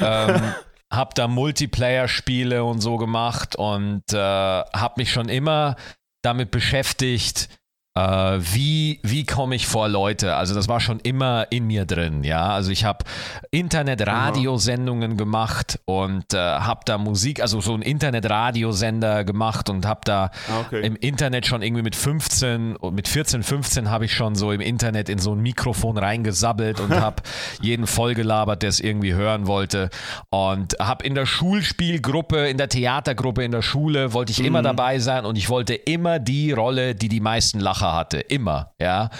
[0.00, 0.54] ähm,
[0.92, 5.76] hab da Multiplayer-Spiele und so gemacht und äh, hab mich schon immer
[6.22, 7.48] damit beschäftigt,
[7.94, 10.34] äh, wie, wie komme ich vor Leute?
[10.36, 12.48] Also das war schon immer in mir drin, ja.
[12.48, 13.04] Also ich habe
[13.50, 20.30] Internet-Radiosendungen gemacht und äh, habe da Musik, also so einen Internet-Radiosender gemacht und habe da
[20.48, 20.80] ah, okay.
[20.86, 25.10] im Internet schon irgendwie mit 15, mit 14, 15 habe ich schon so im Internet
[25.10, 27.22] in so ein Mikrofon reingesabbelt und habe
[27.60, 29.90] jeden vollgelabert, der es irgendwie hören wollte
[30.30, 34.46] und habe in der Schulspielgruppe, in der Theatergruppe in der Schule wollte ich mhm.
[34.46, 38.20] immer dabei sein und ich wollte immer die Rolle, die die meisten lachen Lacher hatte,
[38.20, 39.10] immer, ja.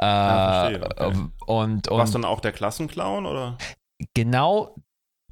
[0.00, 1.28] Äh, ja okay.
[1.46, 3.58] und, und Warst dann auch der Klassenclown oder?
[4.14, 4.76] Genau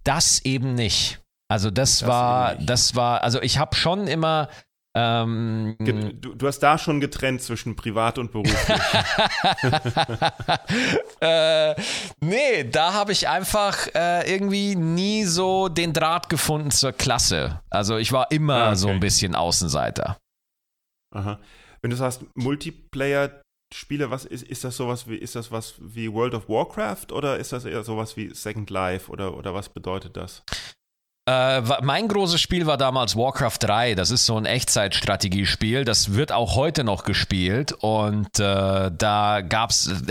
[0.05, 1.21] das eben nicht.
[1.49, 4.49] Also das, das war, das war, also ich habe schon immer
[4.95, 8.59] ähm, du, du, hast da schon getrennt zwischen privat und beruflich.
[11.21, 11.75] äh,
[12.21, 17.63] nee, da habe ich einfach äh, irgendwie nie so den Draht gefunden zur Klasse.
[17.71, 18.77] Also ich war immer ah, okay.
[18.77, 20.19] so ein bisschen Außenseiter.
[21.15, 21.39] Aha.
[21.83, 23.43] Wenn du sagst Multiplayer
[23.75, 27.39] Spiele, was ist, ist das sowas wie, ist das was wie World of Warcraft oder
[27.39, 30.43] ist das eher sowas wie Second Life oder, oder was bedeutet das?
[31.29, 33.95] Äh, mein großes Spiel war damals Warcraft 3.
[33.95, 35.85] Das ist so ein Echtzeitstrategiespiel.
[35.85, 37.73] Das wird auch heute noch gespielt.
[37.73, 39.43] Und äh, da da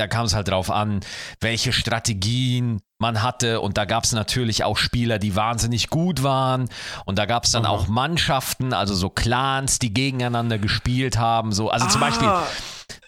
[0.08, 1.02] kam es halt drauf an,
[1.42, 3.60] welche Strategien man hatte.
[3.60, 6.70] Und da gab es natürlich auch Spieler, die wahnsinnig gut waren.
[7.06, 7.74] Und da gab es dann Aha.
[7.74, 11.52] auch Mannschaften, also so Clans, die gegeneinander gespielt haben.
[11.52, 11.90] So, also ah.
[11.90, 12.30] zum Beispiel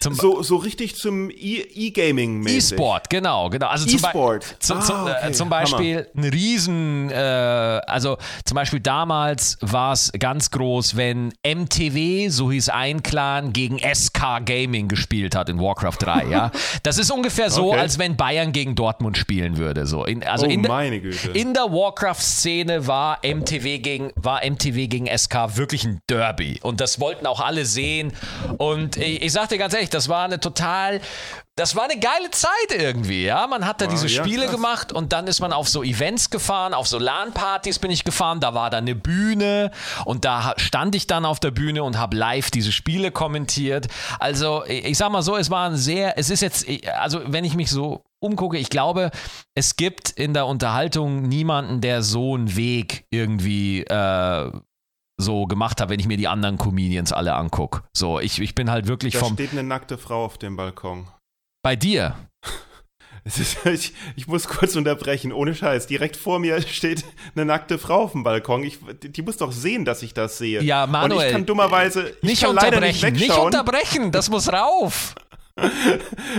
[0.00, 3.68] zum so, so richtig zum E-Gaming e E-Sport, genau, genau.
[3.68, 4.56] Also zum, E-Sport.
[4.58, 5.28] Zum, ah, okay.
[5.28, 6.06] äh, zum Beispiel Hammer.
[6.14, 12.68] ein Riesen, äh, also zum Beispiel damals war es ganz groß, wenn MTV, so hieß
[12.68, 16.50] ein Clan, gegen SK Gaming gespielt hat in Warcraft 3, ja.
[16.82, 17.80] Das ist ungefähr so, okay.
[17.80, 19.83] als wenn Bayern gegen Dortmund spielen würde.
[19.86, 20.04] So.
[20.04, 21.30] In, also oh, in, meine Güte.
[21.30, 26.60] in der Warcraft-Szene war MTV gegen, war MTV gegen SK wirklich ein Derby.
[26.62, 28.12] Und das wollten auch alle sehen.
[28.58, 31.00] Und ich, ich sag dir ganz ehrlich, das war eine total,
[31.56, 33.46] das war eine geile Zeit irgendwie, ja.
[33.46, 36.30] Man hat da wow, diese Spiele ja, gemacht und dann ist man auf so Events
[36.30, 39.70] gefahren, auf so LAN-Partys bin ich gefahren, da war da eine Bühne
[40.04, 43.86] und da stand ich dann auf der Bühne und habe live diese Spiele kommentiert.
[44.18, 46.66] Also, ich sag mal so, es war ein sehr, es ist jetzt,
[46.98, 49.10] also wenn ich mich so umgucke, ich glaube,
[49.54, 54.50] es gibt in der Unterhaltung niemanden, der so einen Weg irgendwie äh,
[55.16, 57.82] so gemacht habe, wenn ich mir die anderen Comedians alle angucke.
[57.96, 59.36] So, ich, ich bin halt wirklich da vom.
[59.36, 61.06] Da steht eine nackte Frau auf dem Balkon.
[61.62, 62.14] Bei dir?
[63.24, 65.86] Ist, ich, ich, muss kurz unterbrechen, ohne Scheiß.
[65.86, 68.62] Direkt vor mir steht eine nackte Frau auf dem Balkon.
[68.64, 70.62] Ich, die muss doch sehen, dass ich das sehe.
[70.62, 71.20] Ja, Manuel.
[71.20, 72.14] Und ich kann dummerweise.
[72.20, 75.14] Nicht kann unterbrechen, nicht, nicht unterbrechen, das muss rauf.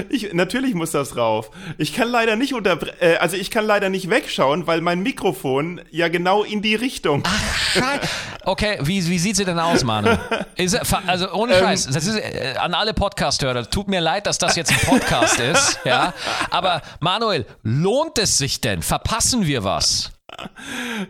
[0.09, 1.49] Ich, natürlich muss das rauf.
[1.77, 5.79] Ich kann leider nicht unter, äh, also ich kann leider nicht wegschauen, weil mein Mikrofon
[5.89, 7.23] ja genau in die Richtung.
[7.25, 8.09] Ach, Scheiße.
[8.43, 10.17] Okay, wie, wie sieht sie denn aus, Manu?
[10.55, 14.37] Ist, also ohne ähm, Scheiß, das ist äh, an alle Podcast-Hörer, tut mir leid, dass
[14.37, 16.13] das jetzt ein Podcast ist, ja.
[16.49, 18.81] Aber Manuel, lohnt es sich denn?
[18.81, 20.11] Verpassen wir was?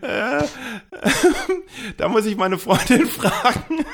[1.96, 3.84] da muss ich meine Freundin fragen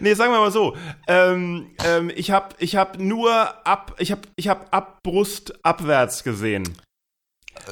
[0.00, 0.76] nee, sagen wir mal so.
[1.06, 6.22] Ähm, ähm, ich habe ich hab nur ab, ich habe ich hab ab Brust abwärts
[6.22, 6.76] gesehen.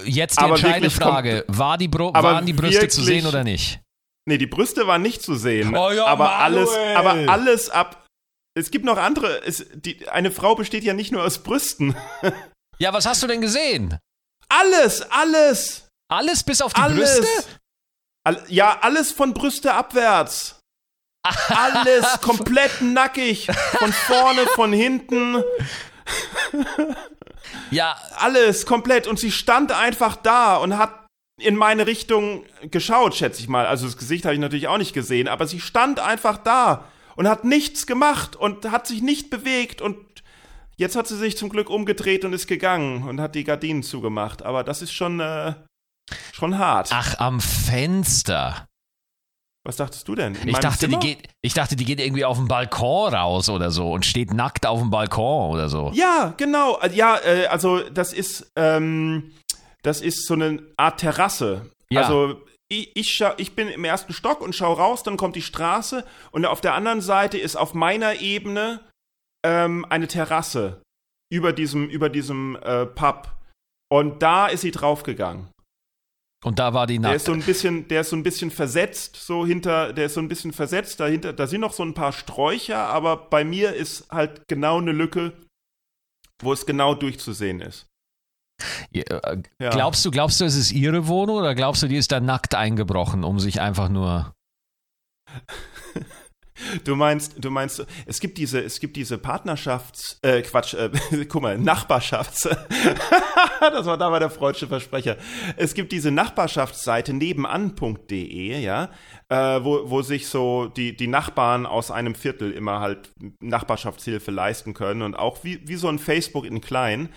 [0.04, 3.44] Jetzt die aber entscheidende Frage: war die Bro waren die Brüste wirklich, zu sehen oder
[3.44, 3.80] nicht?
[4.28, 5.74] Nee, die Brüste waren nicht zu sehen.
[5.74, 6.42] Oh ja, aber Manuel.
[6.42, 8.06] alles, aber alles ab.
[8.54, 9.42] Es gibt noch andere.
[9.44, 11.96] Es, die, eine Frau besteht ja nicht nur aus Brüsten.
[12.78, 13.98] ja, was hast du denn gesehen?
[14.48, 15.88] Alles, alles.
[16.10, 17.20] Alles bis auf die alles.
[17.20, 17.44] Brüste?
[18.24, 20.57] All, ja, alles von Brüste abwärts.
[21.48, 23.48] Alles komplett nackig.
[23.78, 25.42] Von vorne, von hinten.
[27.70, 27.96] Ja.
[28.16, 29.06] Alles komplett.
[29.06, 31.06] Und sie stand einfach da und hat
[31.38, 33.66] in meine Richtung geschaut, schätze ich mal.
[33.66, 36.84] Also das Gesicht habe ich natürlich auch nicht gesehen, aber sie stand einfach da
[37.16, 39.96] und hat nichts gemacht und hat sich nicht bewegt und
[40.76, 44.42] jetzt hat sie sich zum Glück umgedreht und ist gegangen und hat die Gardinen zugemacht.
[44.42, 45.54] Aber das ist schon, äh,
[46.32, 46.90] schon hart.
[46.92, 48.67] Ach, am Fenster.
[49.64, 50.36] Was dachtest du denn?
[50.46, 53.92] Ich dachte, die geht, ich dachte, die geht irgendwie auf den Balkon raus oder so
[53.92, 55.90] und steht nackt auf dem Balkon oder so.
[55.94, 56.78] Ja, genau.
[56.92, 59.32] Ja, äh, also das ist, ähm,
[59.82, 61.70] das ist so eine Art Terrasse.
[61.90, 62.02] Ja.
[62.02, 66.04] Also ich, ich, ich bin im ersten Stock und schaue raus, dann kommt die Straße
[66.30, 68.80] und auf der anderen Seite ist auf meiner Ebene
[69.44, 70.82] ähm, eine Terrasse
[71.30, 73.32] über diesem, über diesem äh, Pub.
[73.90, 75.48] Und da ist sie draufgegangen.
[76.44, 77.10] Und da war die nackt.
[77.10, 80.14] Der ist so ein bisschen, der ist so ein bisschen versetzt, so hinter, der ist
[80.14, 81.32] so ein bisschen versetzt dahinter.
[81.32, 85.32] Da sind noch so ein paar Sträucher, aber bei mir ist halt genau eine Lücke,
[86.40, 87.86] wo es genau durchzusehen ist.
[88.90, 89.70] Ja, äh, ja.
[89.70, 92.54] Glaubst du, glaubst du, es ist ihre Wohnung oder glaubst du, die ist da nackt
[92.54, 94.34] eingebrochen, um sich einfach nur
[96.84, 100.90] Du meinst, du meinst, es gibt diese, es gibt diese Partnerschafts, äh, Quatsch, äh,
[101.28, 102.42] guck mal, Nachbarschafts,
[103.60, 105.16] das war da der freudsche Versprecher.
[105.56, 108.90] Es gibt diese Nachbarschaftsseite nebenan.de, ja,
[109.28, 114.74] äh, wo, wo sich so die, die Nachbarn aus einem Viertel immer halt Nachbarschaftshilfe leisten
[114.74, 117.08] können und auch wie, wie so ein Facebook in klein.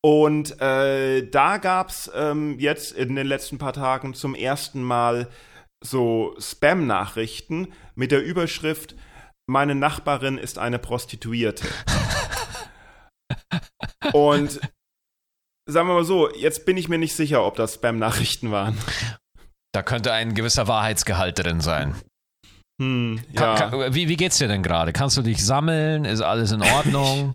[0.00, 5.28] Und äh, da gab's ähm, jetzt in den letzten paar Tagen zum ersten Mal
[5.82, 8.94] so Spam-Nachrichten mit der Überschrift
[9.48, 11.66] Meine Nachbarin ist eine Prostituierte.
[14.12, 14.60] Und
[15.68, 18.76] sagen wir mal so, jetzt bin ich mir nicht sicher, ob das Spam-Nachrichten waren.
[19.72, 21.94] Da könnte ein gewisser Wahrheitsgehalt drin sein.
[22.80, 23.54] Hm, ja.
[23.54, 24.92] kann, kann, wie, wie geht's dir denn gerade?
[24.92, 26.04] Kannst du dich sammeln?
[26.04, 27.34] Ist alles in Ordnung?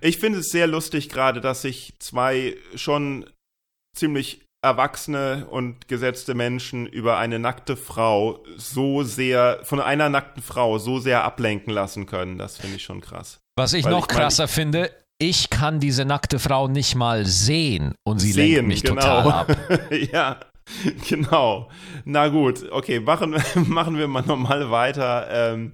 [0.00, 3.30] ich finde es sehr lustig gerade, dass sich zwei schon
[3.96, 10.78] ziemlich erwachsene und gesetzte Menschen über eine nackte Frau so sehr, von einer nackten Frau
[10.78, 12.38] so sehr ablenken lassen können.
[12.38, 13.40] Das finde ich schon krass.
[13.56, 17.26] Was ich Weil noch ich krasser mein, finde, ich kann diese nackte Frau nicht mal
[17.26, 18.94] sehen und sie sehen, lenkt mich genau.
[19.00, 19.56] total ab.
[20.12, 20.40] ja,
[21.08, 21.68] genau.
[22.04, 23.36] Na gut, okay, machen,
[23.68, 25.28] machen wir mal nochmal weiter.
[25.30, 25.72] Ähm,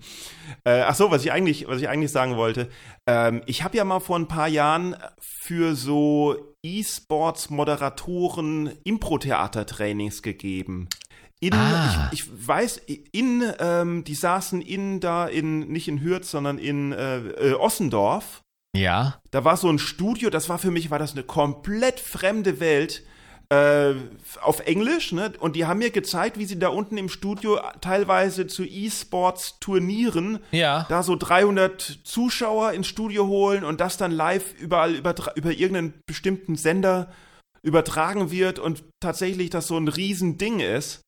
[0.64, 2.68] äh, ach so, was ich eigentlich, was ich eigentlich sagen wollte.
[3.07, 10.88] Ähm, ich habe ja mal vor ein paar Jahren für so E-Sports-Moderatoren Impro-Theater-Trainings gegeben.
[11.40, 12.11] In, ah.
[12.12, 16.92] ich, ich, weiß, in, ähm, die saßen in da in, nicht in Hürth, sondern in
[16.92, 18.42] äh, äh, Ossendorf.
[18.77, 19.20] Ja.
[19.31, 23.03] Da war so ein Studio, das war für mich, war das eine komplett fremde Welt
[23.50, 23.94] äh,
[24.40, 25.32] auf Englisch, ne?
[25.40, 30.86] Und die haben mir gezeigt, wie sie da unten im Studio teilweise zu E-Sports-Turnieren ja.
[30.88, 35.94] da so 300 Zuschauer ins Studio holen und das dann live überall über, über irgendeinen
[36.06, 37.12] bestimmten Sender
[37.62, 41.02] übertragen wird und tatsächlich das so ein Riesending ist.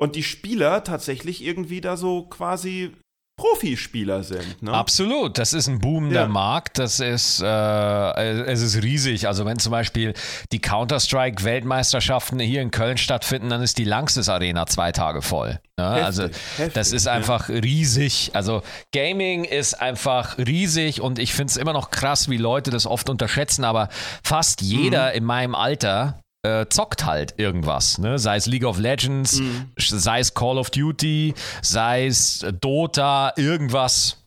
[0.00, 2.92] Und die Spieler tatsächlich irgendwie da so quasi
[3.38, 4.62] Profispieler sind.
[4.62, 4.72] Ne?
[4.72, 6.28] Absolut, das ist ein boomender ja.
[6.28, 9.28] Markt, das ist, äh, es ist riesig.
[9.28, 10.12] Also wenn zum Beispiel
[10.52, 15.60] die Counter-Strike-Weltmeisterschaften hier in Köln stattfinden, dann ist die Langsys Arena zwei Tage voll.
[15.78, 15.88] Ne?
[15.88, 17.54] Heftig, also heftig, das ist einfach ja.
[17.60, 18.32] riesig.
[18.34, 22.86] Also Gaming ist einfach riesig und ich finde es immer noch krass, wie Leute das
[22.86, 23.88] oft unterschätzen, aber
[24.24, 25.16] fast jeder mhm.
[25.16, 28.18] in meinem Alter äh, zockt halt irgendwas, ne?
[28.18, 29.72] Sei es League of Legends, mhm.
[29.76, 34.24] sei es Call of Duty, sei es Dota, irgendwas.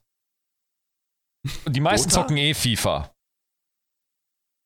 [1.68, 2.22] Die meisten Dota?
[2.22, 3.11] zocken eh FIFA.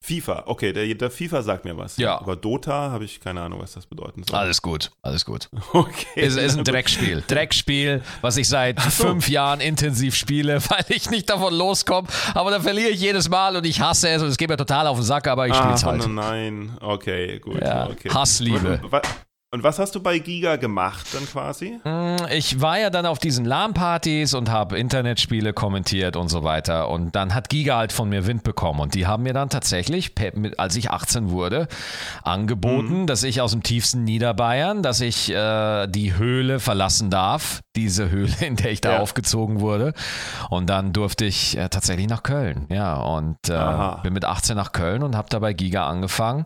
[0.05, 1.97] FIFA, okay, der, der, FIFA sagt mir was.
[1.97, 2.19] Ja.
[2.19, 4.37] Aber Dota habe ich keine Ahnung, was das bedeuten soll.
[4.37, 5.49] Alles gut, alles gut.
[5.73, 6.05] Okay.
[6.15, 7.23] Es ist ein Dreckspiel.
[7.27, 9.07] Dreckspiel, was ich seit so.
[9.07, 12.07] fünf Jahren intensiv spiele, weil ich nicht davon loskomme.
[12.33, 14.87] Aber da verliere ich jedes Mal und ich hasse es und es geht mir total
[14.87, 16.07] auf den Sack, aber ich spiele es halt.
[16.07, 17.61] Nein, okay, gut.
[17.61, 17.89] Ja.
[17.89, 18.09] Okay.
[18.09, 18.79] Hassliebe.
[18.89, 19.01] Was,
[19.55, 21.79] und was hast du bei Giga gemacht dann quasi?
[21.85, 26.89] Mm, ich war ja dann auf diesen LAN-Partys und habe Internetspiele kommentiert und so weiter.
[26.89, 28.81] Und dann hat Giga halt von mir Wind bekommen.
[28.81, 30.11] Und die haben mir dann tatsächlich,
[30.57, 31.69] als ich 18 wurde,
[32.21, 33.07] angeboten, mhm.
[33.07, 37.61] dass ich aus dem tiefsten Niederbayern, dass ich äh, die Höhle verlassen darf.
[37.77, 38.99] Diese Höhle, in der ich da ja.
[38.99, 39.93] aufgezogen wurde.
[40.49, 42.67] Und dann durfte ich äh, tatsächlich nach Köln.
[42.69, 46.43] Ja, und äh, bin mit 18 nach Köln und habe da bei Giga angefangen.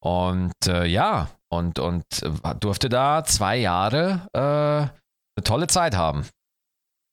[0.00, 6.26] Und äh, ja, und, und äh, durfte da zwei Jahre äh, eine tolle Zeit haben.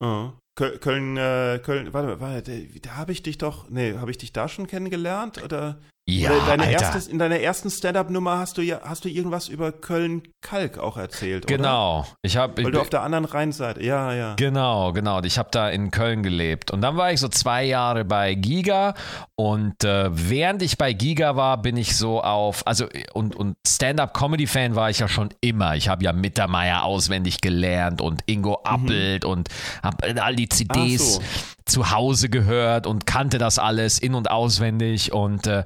[0.02, 0.30] Oh.
[0.56, 4.48] Köln, äh, Köln, warte, warte, da habe ich dich doch, nee, habe ich dich da
[4.48, 5.76] schon kennengelernt oder?
[6.08, 6.70] Ja, oder deine.
[6.70, 11.48] Erstes, in deiner ersten Stand-up-Nummer hast du ja, hast du irgendwas über Köln-Kalk auch erzählt,
[11.48, 12.08] Genau, oder?
[12.22, 14.34] ich habe, weil du auf der anderen Rheinseite, ja, ja.
[14.36, 18.04] Genau, genau, ich habe da in Köln gelebt und dann war ich so zwei Jahre
[18.04, 18.94] bei Giga
[19.38, 24.74] Und äh, während ich bei Giga war, bin ich so auf, also und, und Stand-up-Comedy-Fan
[24.74, 25.76] war ich ja schon immer.
[25.76, 28.70] Ich habe ja Mittermeier auswendig gelernt und Ingo mhm.
[28.70, 29.30] Appelt mhm.
[29.30, 29.48] und
[29.82, 31.22] habe all die CDs so.
[31.66, 35.12] zu Hause gehört und kannte das alles in- und auswendig.
[35.12, 35.64] Und äh,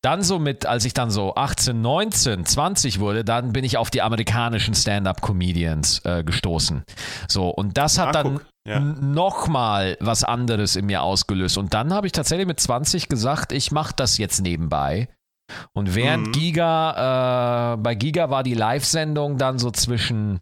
[0.00, 3.90] dann so mit, als ich dann so 18, 19, 20 wurde, dann bin ich auf
[3.90, 6.82] die amerikanischen Stand-up-Comedians äh, gestoßen.
[7.28, 8.80] So, und das hat ah, dann ja.
[8.80, 11.58] nochmal was anderes in mir ausgelöst.
[11.58, 15.08] Und dann habe ich tatsächlich mit 20 gesagt, ich mache das jetzt nebenbei.
[15.72, 16.32] Und während mhm.
[16.32, 20.40] Giga, äh, bei Giga war die Live-Sendung dann so zwischen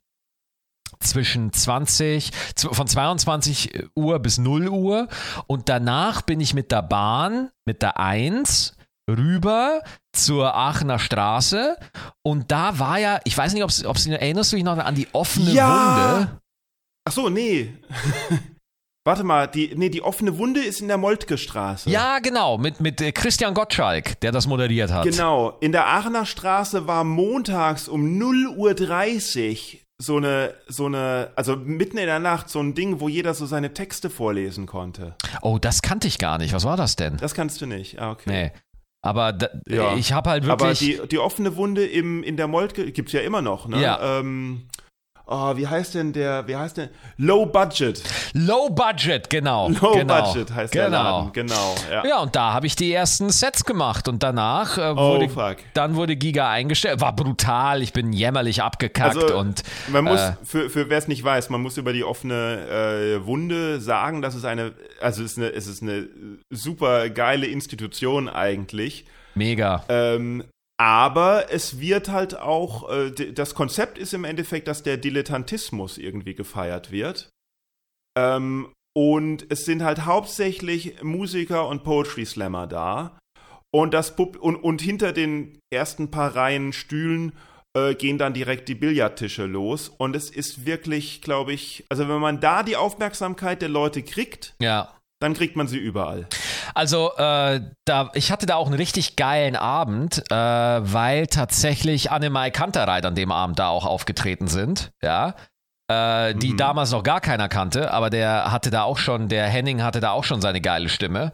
[1.02, 5.08] zwischen 20, von 22 Uhr bis 0 Uhr
[5.46, 8.76] und danach bin ich mit der Bahn, mit der 1
[9.08, 11.76] rüber zur Aachener Straße
[12.22, 15.08] und da war ja, ich weiß nicht, ob es erinnerst du dich noch an die
[15.12, 16.18] offene ja.
[16.18, 16.40] Wunde?
[17.10, 17.72] Ach so, nee.
[19.04, 21.90] Warte mal, die, nee, die offene Wunde ist in der Moltke Straße.
[21.90, 25.02] Ja, genau, mit, mit äh, Christian Gottschalk, der das moderiert hat.
[25.06, 31.56] Genau, in der Aachener Straße war montags um 0.30 Uhr so eine, so eine, also
[31.56, 35.16] mitten in der Nacht so ein Ding, wo jeder so seine Texte vorlesen konnte.
[35.42, 36.52] Oh, das kannte ich gar nicht.
[36.52, 37.16] Was war das denn?
[37.16, 37.98] Das kannst du nicht.
[37.98, 38.30] Ah, okay.
[38.30, 38.52] Nee.
[39.02, 39.96] Aber da, ja.
[39.96, 41.00] ich habe halt wirklich.
[41.00, 43.82] Aber die, die offene Wunde im, in der Moltke gibt es ja immer noch, ne?
[43.82, 44.20] Ja.
[44.20, 44.68] Ähm,
[45.30, 46.88] oh, wie heißt denn der, wie heißt denn?
[47.16, 48.02] Low Budget.
[48.34, 49.68] Low Budget, genau.
[49.68, 50.22] Low genau.
[50.22, 50.88] Budget heißt genau.
[50.88, 51.74] der Laden, genau.
[51.90, 52.06] Ja.
[52.06, 55.94] ja, und da habe ich die ersten Sets gemacht und danach äh, wurde, oh, dann
[55.94, 57.00] wurde Giga eingestellt.
[57.00, 59.62] War brutal, ich bin jämmerlich abgekackt also, und.
[59.88, 63.26] Man muss, äh, für, für wer es nicht weiß, man muss über die offene äh,
[63.26, 66.08] Wunde sagen, dass es eine, also es ist eine, es ist eine
[66.50, 69.06] super geile Institution eigentlich.
[69.34, 69.84] Mega.
[69.88, 70.44] Ähm,
[70.80, 76.34] aber es wird halt auch, äh, das Konzept ist im Endeffekt, dass der Dilettantismus irgendwie
[76.34, 77.28] gefeiert wird.
[78.16, 83.18] Ähm, und es sind halt hauptsächlich Musiker und Poetry Slammer da.
[83.70, 87.34] Und, das Pub und, und hinter den ersten paar Reihen Stühlen
[87.76, 89.90] äh, gehen dann direkt die Billardtische los.
[89.90, 94.54] Und es ist wirklich, glaube ich, also wenn man da die Aufmerksamkeit der Leute kriegt,
[94.62, 96.26] ja dann kriegt man sie überall.
[96.74, 102.50] Also, äh, da, ich hatte da auch einen richtig geilen Abend, äh, weil tatsächlich Annemai
[102.50, 105.34] Kantereit an dem Abend da auch aufgetreten sind, ja.
[105.90, 106.56] Äh, die mhm.
[106.56, 110.12] damals noch gar keiner kannte, aber der hatte da auch schon, der Henning hatte da
[110.12, 111.32] auch schon seine geile Stimme.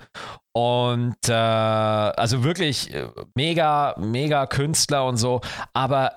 [0.52, 5.42] Und äh, also wirklich äh, mega, mega Künstler und so.
[5.74, 6.16] Aber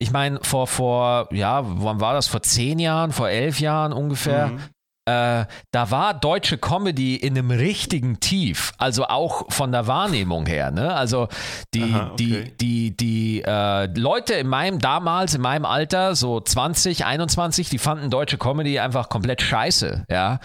[0.00, 2.26] ich meine, vor, vor, ja, wann war das?
[2.26, 4.60] Vor zehn Jahren, vor elf Jahren ungefähr, mhm.
[5.04, 10.70] Äh, da war deutsche Comedy in einem richtigen Tief, also auch von der Wahrnehmung her.
[10.70, 10.94] Ne?
[10.94, 11.26] Also
[11.74, 12.54] die, Aha, okay.
[12.60, 17.78] die, die, die äh, Leute in meinem, damals in meinem Alter, so 20, 21, die
[17.78, 20.38] fanden deutsche Comedy einfach komplett scheiße, ja,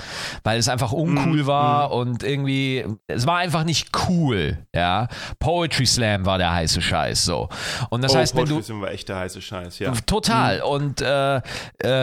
[0.44, 5.08] weil es einfach uncool mm, war und irgendwie, es war einfach nicht cool, ja.
[5.38, 7.48] Poetry Slam war der heiße Scheiß, so.
[7.92, 8.60] Und das oh, heißt, wenn du.
[8.64, 9.92] Slam war echt der heiße Scheiß, ja.
[10.08, 10.62] Total.
[10.62, 10.64] Mm.
[10.64, 11.42] Und äh, äh,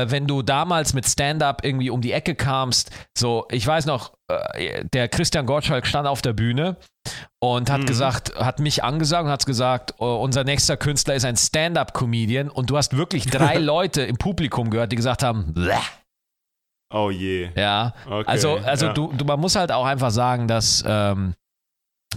[0.08, 4.84] wenn du damals mit Stand-up irgendwie um die Ecke kamst, so, ich weiß noch, äh,
[4.92, 6.76] der Christian Gottschalk stand auf der Bühne
[7.40, 7.86] und hat mhm.
[7.86, 12.70] gesagt, hat mich angesagt und hat gesagt, oh, unser nächster Künstler ist ein Stand-up-Comedian und
[12.70, 15.74] du hast wirklich drei Leute im Publikum gehört, die gesagt haben, Bleh.
[16.92, 17.48] Oh je.
[17.56, 17.94] Ja.
[18.06, 18.92] Okay, also, also ja.
[18.92, 21.34] Du, du, man muss halt auch einfach sagen, dass ähm,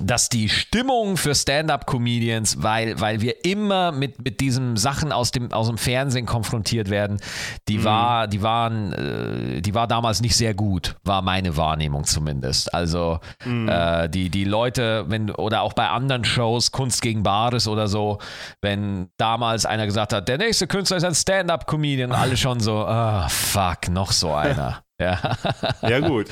[0.01, 5.51] dass die Stimmung für Stand-up-Comedians, weil, weil wir immer mit, mit diesen Sachen aus dem,
[5.51, 7.19] aus dem Fernsehen konfrontiert werden,
[7.67, 7.83] die mhm.
[7.83, 12.73] war, die waren, äh, die war damals nicht sehr gut, war meine Wahrnehmung zumindest.
[12.73, 13.69] Also mhm.
[13.69, 18.19] äh, die, die Leute, wenn, oder auch bei anderen Shows, Kunst gegen Bares oder so,
[18.61, 23.27] wenn damals einer gesagt hat, der nächste Künstler ist ein Stand-up-Comedian, alle schon so, ah,
[23.29, 24.81] fuck, noch so einer.
[24.99, 25.37] Ja.
[25.83, 26.27] ja, gut.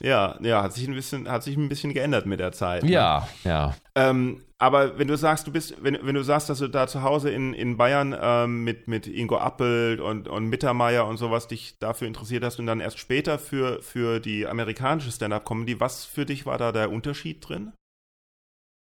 [0.00, 2.82] Ja, ja, hat sich ein bisschen, hat sich ein bisschen geändert mit der Zeit.
[2.82, 2.90] Ne?
[2.90, 3.76] Ja, ja.
[3.94, 7.02] Ähm, aber wenn du sagst, du bist, wenn, wenn du sagst, dass du da zu
[7.02, 11.78] Hause in, in Bayern ähm, mit, mit Ingo Appelt und, und Mittermeier und sowas dich
[11.78, 16.46] dafür interessiert hast und dann erst später für, für die amerikanische Stand-Up-Comedy, was für dich
[16.46, 17.72] war da der Unterschied drin?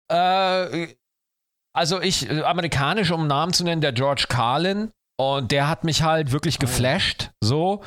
[0.09, 0.95] Äh,
[1.75, 6.03] also ich, äh, amerikanisch, um Namen zu nennen, der George Carlin, und der hat mich
[6.03, 6.61] halt wirklich oh.
[6.61, 7.83] geflasht, so.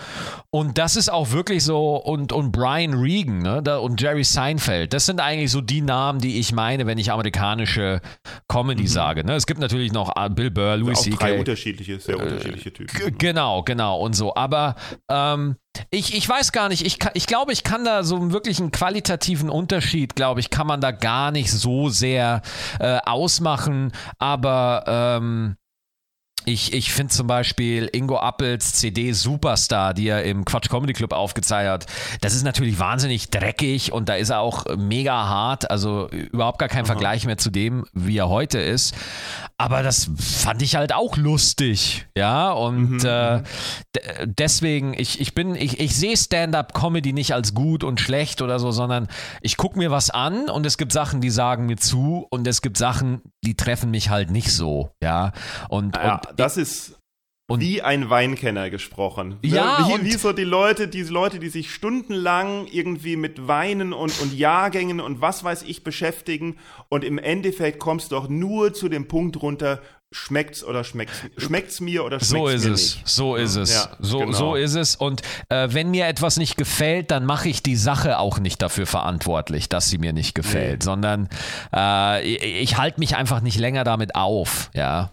[0.52, 4.94] Und das ist auch wirklich so, und, und Brian Regan ne, da, und Jerry Seinfeld,
[4.94, 8.02] das sind eigentlich so die Namen, die ich meine, wenn ich amerikanische
[8.48, 8.88] Comedy mhm.
[8.88, 9.24] sage.
[9.24, 9.36] Ne?
[9.36, 11.18] Es gibt natürlich noch ah, Bill Burr, Louis C.K.
[11.18, 13.18] drei unterschiedliche, sehr äh, unterschiedliche Typen.
[13.18, 14.36] Genau, genau und so.
[14.36, 14.76] Aber
[15.10, 15.56] ähm,
[15.92, 19.50] ich, ich weiß gar nicht, ich, ich glaube, ich kann da so wirklich einen qualitativen
[19.50, 22.42] Unterschied, glaube ich, kann man da gar nicht so sehr
[22.80, 23.92] äh, ausmachen.
[24.18, 25.56] Aber ähm,
[26.50, 31.14] Ich, ich finde zum Beispiel Ingo Appels CD Superstar, die er im Quatsch Comedy Club
[31.14, 31.86] aufgezeigt hat,
[32.22, 36.68] das ist natürlich wahnsinnig dreckig und da ist er auch mega hart, also überhaupt gar
[36.68, 36.88] kein Aha.
[36.88, 38.96] Vergleich mehr zu dem, wie er heute ist.
[39.60, 43.06] Aber das fand ich halt auch lustig, ja, und mhm.
[43.06, 43.44] äh, mhm.
[44.26, 48.72] deswegen, ich, ich bin, ich, ich sehe Stand-up-Comedy nicht als gut und schlecht oder so,
[48.72, 49.08] sondern
[49.42, 52.62] ich gucke mir was an und es gibt Sachen, die sagen mir zu und es
[52.62, 55.34] gibt Sachen, die treffen mich halt nicht so, ja.
[55.68, 57.00] Und, ja, und das ist
[57.50, 59.40] und wie ein Weinkenner gesprochen.
[59.42, 59.50] Ne?
[59.50, 64.22] Ja, wie, wie, so die Leute, diese Leute, die sich stundenlang irgendwie mit Weinen und,
[64.22, 66.58] und Jahrgängen und was weiß ich beschäftigen
[66.90, 69.82] und im Endeffekt kommst du doch nur zu dem Punkt runter,
[70.12, 73.08] schmeckt's oder schmeckt's, schmeckt's mir oder schmeckt's so ist mir es, nicht.
[73.08, 74.32] So ist es, ja, so, genau.
[74.32, 74.96] so ist es.
[74.96, 78.86] Und äh, wenn mir etwas nicht gefällt, dann mache ich die Sache auch nicht dafür
[78.86, 80.86] verantwortlich, dass sie mir nicht gefällt, nee.
[80.86, 81.30] sondern
[81.74, 85.12] äh, ich, ich halte mich einfach nicht länger damit auf, ja.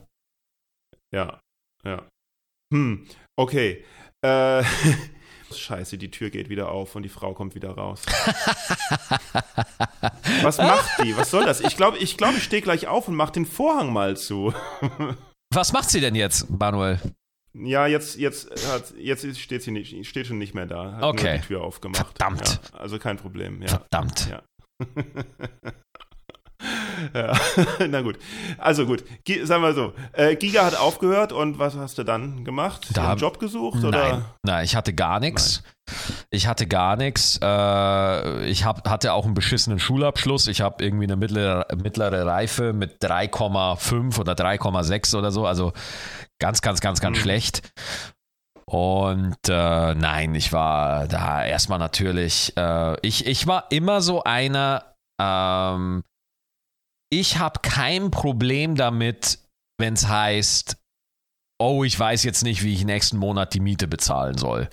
[1.16, 1.40] Ja,
[1.82, 2.06] ja.
[2.74, 3.06] Hm,
[3.36, 3.82] okay.
[4.22, 4.62] Äh,
[5.54, 8.02] Scheiße, die Tür geht wieder auf und die Frau kommt wieder raus.
[10.42, 11.16] Was macht die?
[11.16, 11.62] Was soll das?
[11.62, 14.52] Ich glaube, ich, glaub, ich stehe gleich auf und mache den Vorhang mal zu.
[15.54, 17.00] Was macht sie denn jetzt, Manuel?
[17.54, 20.96] Ja, jetzt, jetzt, hat, jetzt steht sie nicht, steht schon nicht mehr da.
[20.96, 21.38] Hat okay.
[21.40, 22.18] die Tür aufgemacht.
[22.18, 22.60] Verdammt.
[22.74, 23.62] Ja, also kein Problem.
[23.62, 23.68] Ja.
[23.68, 24.28] Verdammt.
[24.28, 24.42] Ja.
[27.14, 27.32] Ja,
[27.88, 28.18] na gut.
[28.58, 29.92] Also gut, G sagen wir so.
[30.12, 32.88] Äh, Giga hat aufgehört und was hast du dann gemacht?
[32.94, 33.78] Da einen Job gesucht?
[33.80, 34.24] Nein, oder?
[34.42, 35.62] nein ich hatte gar nichts.
[36.30, 37.38] Ich hatte gar nichts.
[37.42, 40.48] Äh, ich hab, hatte auch einen beschissenen Schulabschluss.
[40.48, 45.46] Ich habe irgendwie eine mittlere, mittlere Reife mit 3,5 oder 3,6 oder so.
[45.46, 45.72] Also
[46.40, 47.22] ganz, ganz, ganz, ganz mhm.
[47.22, 47.72] schlecht.
[48.68, 54.96] Und äh, nein, ich war da erstmal natürlich, äh, ich, ich war immer so einer,
[55.20, 56.02] ähm,
[57.10, 59.38] ich habe kein Problem damit,
[59.78, 60.76] wenn es heißt,
[61.58, 64.68] oh, ich weiß jetzt nicht, wie ich nächsten Monat die Miete bezahlen soll.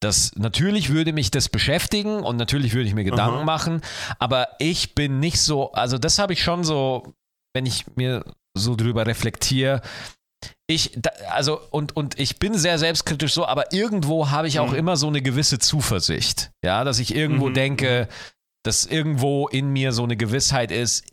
[0.00, 3.44] Das natürlich würde mich das beschäftigen und natürlich würde ich mir Gedanken Aha.
[3.44, 3.80] machen,
[4.18, 7.14] aber ich bin nicht so, also das habe ich schon so,
[7.54, 9.80] wenn ich mir so drüber reflektiere,
[10.66, 10.98] ich,
[11.30, 14.78] also, und, und ich bin sehr selbstkritisch so, aber irgendwo habe ich auch mhm.
[14.78, 16.52] immer so eine gewisse Zuversicht.
[16.64, 17.54] Ja, dass ich irgendwo mhm.
[17.54, 18.14] denke, mhm.
[18.62, 21.04] dass irgendwo in mir so eine Gewissheit ist,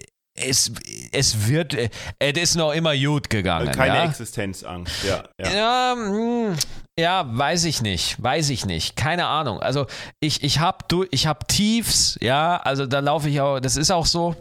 [0.42, 0.72] es,
[1.12, 1.90] es wird, äh,
[2.20, 3.72] es ist noch immer gut gegangen.
[3.72, 4.04] Keine ja?
[4.06, 5.24] Existenzangst, ja.
[5.40, 5.52] Ja.
[5.54, 6.56] Ja, hm,
[7.00, 9.60] ja, weiß ich nicht, weiß ich nicht, keine Ahnung.
[9.60, 9.88] Also
[10.20, 14.06] ich, ich habe ich hab Tiefs, ja, also da laufe ich auch, das ist auch
[14.06, 14.36] so.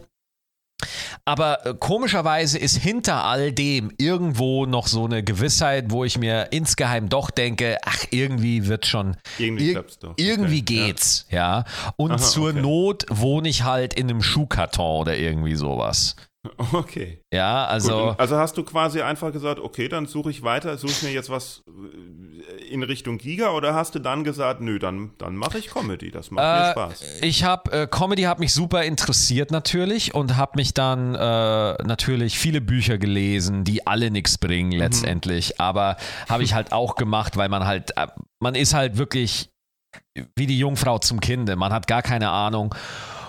[1.31, 6.49] Aber äh, komischerweise ist hinter all dem irgendwo noch so eine Gewissheit, wo ich mir
[6.51, 9.15] insgeheim doch denke, ach, irgendwie wird schon.
[9.37, 10.13] Irgendwie ir doch.
[10.17, 10.87] Irgendwie okay.
[10.87, 11.59] geht's, ja.
[11.59, 11.65] ja.
[11.95, 12.61] Und Aha, zur okay.
[12.61, 16.17] Not wohne ich halt in einem Schuhkarton oder irgendwie sowas.
[16.73, 17.21] Okay.
[17.31, 18.07] Ja, also.
[18.07, 21.11] Gut, also hast du quasi einfach gesagt, okay, dann suche ich weiter, suche ich mir
[21.11, 22.30] jetzt was äh,
[22.71, 26.31] in Richtung Giga oder hast du dann gesagt, nö, dann, dann mache ich Comedy, das
[26.31, 27.19] macht äh, mir Spaß.
[27.21, 32.39] Ich habe, äh, Comedy hat mich super interessiert natürlich und habe mich dann äh, natürlich
[32.39, 34.79] viele Bücher gelesen, die alle nichts bringen mhm.
[34.79, 35.55] letztendlich, mhm.
[35.59, 35.97] aber
[36.27, 38.07] habe ich halt auch gemacht, weil man halt, äh,
[38.39, 39.49] man ist halt wirklich
[40.35, 42.73] wie die Jungfrau zum Kinde, man hat gar keine Ahnung.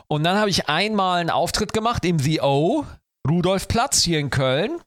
[0.09, 2.85] Und dann habe ich einmal einen Auftritt gemacht im The O
[3.29, 4.81] Rudolfplatz hier in Köln.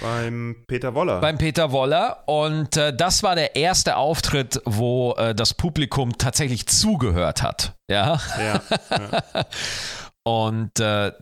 [0.00, 1.20] Beim Peter Woller.
[1.20, 2.22] Beim Peter Woller.
[2.26, 7.74] Und äh, das war der erste Auftritt, wo äh, das Publikum tatsächlich zugehört hat.
[7.90, 8.20] Ja.
[8.38, 9.44] ja, ja.
[10.24, 11.12] Und äh,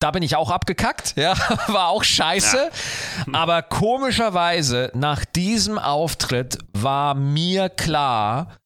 [0.00, 1.34] da bin ich auch abgekackt, ja,
[1.68, 2.70] war auch scheiße.
[3.26, 3.32] Ja.
[3.32, 8.56] Aber komischerweise, nach diesem Auftritt war mir klar,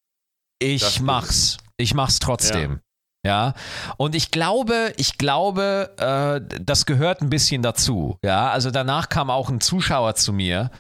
[0.59, 1.59] ich mach's.
[1.77, 2.81] Ich mach's trotzdem.
[3.25, 3.53] Ja,
[3.99, 8.17] und ich glaube, ich glaube, äh, das gehört ein bisschen dazu.
[8.25, 10.71] Ja, also danach kam auch ein Zuschauer zu mir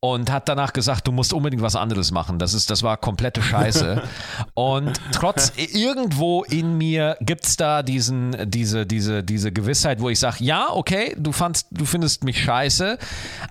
[0.00, 2.38] und hat danach gesagt, du musst unbedingt was anderes machen.
[2.38, 4.02] Das ist, das war komplette Scheiße.
[4.54, 10.18] und trotz irgendwo in mir gibt es da diesen, diese, diese, diese Gewissheit, wo ich
[10.18, 12.96] sage, ja, okay, du fandst, du findest mich scheiße,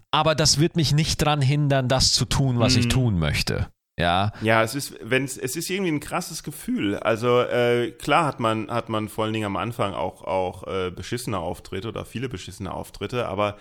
[0.10, 2.80] aber das wird mich nicht daran hindern, das zu tun, was mhm.
[2.80, 3.68] ich tun möchte.
[4.00, 4.32] Ja.
[4.42, 6.98] Ja, es ist, wenn es ist irgendwie ein krasses Gefühl.
[6.98, 10.92] Also äh, klar hat man hat man vor allen Dingen am Anfang auch auch äh,
[10.92, 13.58] beschissene Auftritte oder viele beschissene Auftritte, aber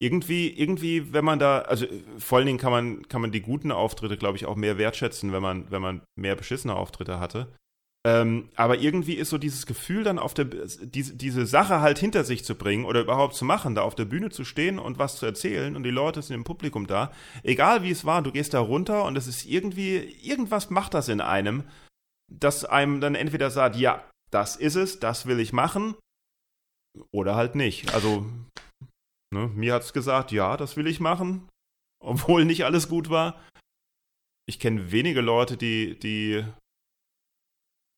[0.00, 1.86] irgendwie irgendwie, wenn man da, also
[2.18, 5.32] vor allen Dingen kann man kann man die guten Auftritte, glaube ich, auch mehr wertschätzen,
[5.32, 7.48] wenn man wenn man mehr beschissene Auftritte hatte.
[8.06, 12.24] Ähm, aber irgendwie ist so dieses Gefühl dann auf der, diese, diese Sache halt hinter
[12.24, 15.16] sich zu bringen oder überhaupt zu machen, da auf der Bühne zu stehen und was
[15.16, 17.12] zu erzählen und die Leute sind im Publikum da.
[17.42, 21.08] Egal wie es war, du gehst da runter und es ist irgendwie, irgendwas macht das
[21.08, 21.64] in einem,
[22.30, 25.94] dass einem dann entweder sagt, ja, das ist es, das will ich machen
[27.10, 27.94] oder halt nicht.
[27.94, 28.26] Also,
[29.32, 31.48] ne, mir hat es gesagt, ja, das will ich machen
[32.04, 33.40] obwohl nicht alles gut war.
[34.46, 36.44] Ich kenne wenige Leute, die, die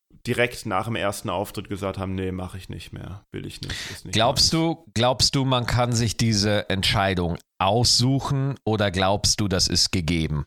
[0.09, 4.05] direkt nach dem ersten Auftritt gesagt haben, nee, mache ich nicht mehr, will ich nicht.
[4.05, 4.75] nicht glaubst meins.
[4.75, 10.45] du, glaubst du, man kann sich diese Entscheidung aussuchen oder glaubst du, das ist gegeben?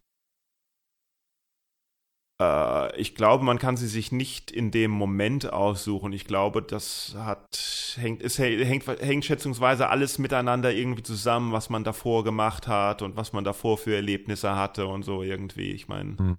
[2.41, 6.13] Äh, ich glaube, man kann sie sich nicht in dem Moment aussuchen.
[6.13, 11.85] Ich glaube, das hat, hängt, es hängt, hängt schätzungsweise alles miteinander irgendwie zusammen, was man
[11.85, 15.73] davor gemacht hat und was man davor für Erlebnisse hatte und so irgendwie.
[15.73, 16.37] Ich meine, hm.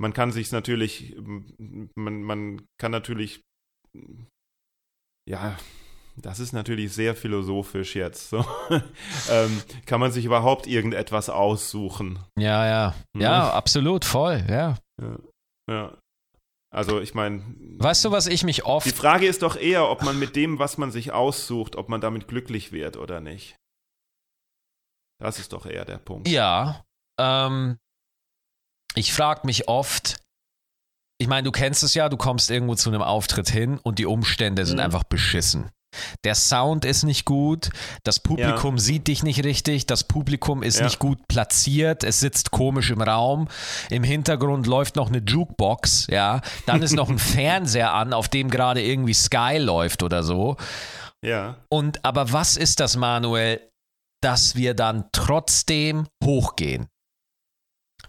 [0.00, 3.42] Man kann sich natürlich, man, man kann natürlich,
[5.28, 5.56] ja,
[6.16, 8.30] das ist natürlich sehr philosophisch jetzt.
[8.30, 8.44] So.
[9.30, 12.18] ähm, kann man sich überhaupt irgendetwas aussuchen?
[12.38, 12.94] Ja, ja.
[13.16, 13.56] Ja, hm?
[13.56, 14.76] absolut, voll, ja.
[15.00, 15.18] ja.
[15.70, 15.98] Ja.
[16.74, 17.42] Also ich meine.
[17.78, 18.86] Weißt du, was ich mich oft.
[18.86, 22.00] Die Frage ist doch eher, ob man mit dem, was man sich aussucht, ob man
[22.00, 23.56] damit glücklich wird oder nicht.
[25.20, 26.28] Das ist doch eher der Punkt.
[26.28, 26.84] Ja.
[27.18, 27.78] Ähm,
[28.94, 30.16] ich frage mich oft,
[31.18, 34.06] ich meine, du kennst es ja, du kommst irgendwo zu einem Auftritt hin und die
[34.06, 34.84] Umstände sind mhm.
[34.84, 35.70] einfach beschissen.
[36.24, 37.70] Der Sound ist nicht gut,
[38.02, 38.80] das Publikum ja.
[38.80, 40.86] sieht dich nicht richtig, das Publikum ist ja.
[40.86, 43.46] nicht gut platziert, es sitzt komisch im Raum,
[43.90, 48.50] im Hintergrund läuft noch eine Jukebox, ja, dann ist noch ein Fernseher an, auf dem
[48.50, 50.56] gerade irgendwie Sky läuft oder so.
[51.24, 51.56] Ja.
[51.68, 53.60] Und aber was ist das, Manuel,
[54.20, 56.88] dass wir dann trotzdem hochgehen?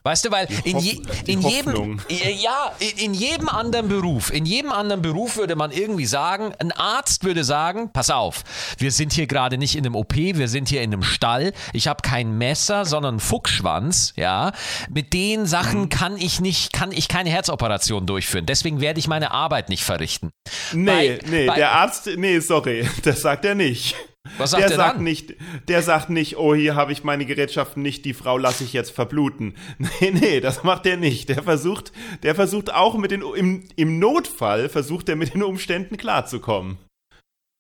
[0.05, 5.01] Weißt du, weil in, je, in jedem ja, in jedem anderen Beruf, in jedem anderen
[5.01, 8.43] Beruf würde man irgendwie sagen, ein Arzt würde sagen, pass auf,
[8.77, 11.53] wir sind hier gerade nicht in einem OP, wir sind hier in einem Stall.
[11.73, 14.51] Ich habe kein Messer, sondern einen Fuchsschwanz, ja.
[14.93, 15.89] Mit den Sachen mhm.
[15.89, 18.45] kann ich nicht kann ich keine Herzoperation durchführen.
[18.45, 20.29] Deswegen werde ich meine Arbeit nicht verrichten.
[20.71, 23.95] Nee, bei, nee, bei, der Arzt, nee, sorry, das sagt er nicht.
[24.37, 25.33] Was sagt der, der sagt nicht,
[25.67, 28.91] der sagt nicht, oh, hier habe ich meine Gerätschaften nicht, die Frau lasse ich jetzt
[28.91, 29.55] verbluten.
[30.01, 31.29] Nee, nee, das macht er nicht.
[31.29, 31.91] Der versucht,
[32.23, 36.77] der versucht auch mit den, im, im Notfall versucht er mit den Umständen klarzukommen.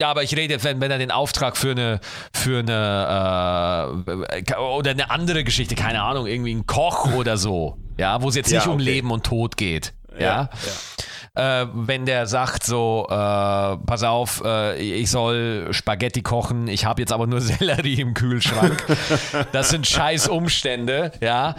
[0.01, 2.01] Ja, aber ich rede, wenn, wenn er den Auftrag für eine,
[2.35, 3.95] für eine,
[4.29, 8.35] äh, oder eine andere Geschichte, keine Ahnung, irgendwie ein Koch oder so, ja, wo es
[8.35, 8.71] jetzt nicht ja, okay.
[8.71, 10.19] um Leben und Tod geht, ja.
[10.19, 10.49] ja.
[10.51, 10.71] ja
[11.35, 17.01] äh, wenn der sagt so, äh, pass auf, äh, ich soll Spaghetti kochen, ich habe
[17.01, 18.83] jetzt aber nur Sellerie im Kühlschrank.
[19.51, 21.55] das sind scheiß Umstände, ja.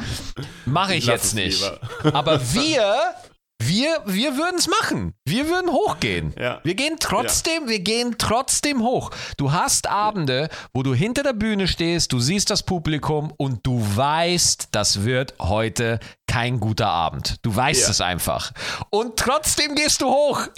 [0.64, 1.62] Mache ich Lass jetzt nicht.
[2.02, 2.16] Lieber.
[2.16, 3.14] aber wir
[3.62, 5.14] wir, wir würden es machen.
[5.24, 6.34] Wir würden hochgehen.
[6.38, 6.60] Ja.
[6.62, 7.68] Wir gehen trotzdem, ja.
[7.70, 9.10] wir gehen trotzdem hoch.
[9.36, 13.80] Du hast Abende, wo du hinter der Bühne stehst, du siehst das Publikum und du
[13.96, 17.36] weißt, das wird heute kein guter Abend.
[17.42, 17.90] Du weißt ja.
[17.90, 18.52] es einfach.
[18.90, 20.46] Und trotzdem gehst du hoch.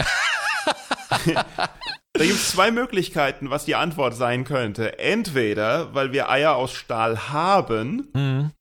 [2.13, 4.97] Da gibt es zwei Möglichkeiten, was die Antwort sein könnte.
[4.99, 8.51] Entweder, weil wir Eier aus Stahl haben, mhm.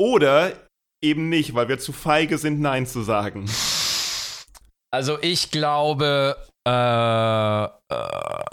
[0.00, 0.52] oder
[1.04, 3.46] eben nicht, weil wir zu feige sind, Nein zu sagen.
[4.90, 6.36] Also ich glaube,
[6.66, 8.44] äh, äh,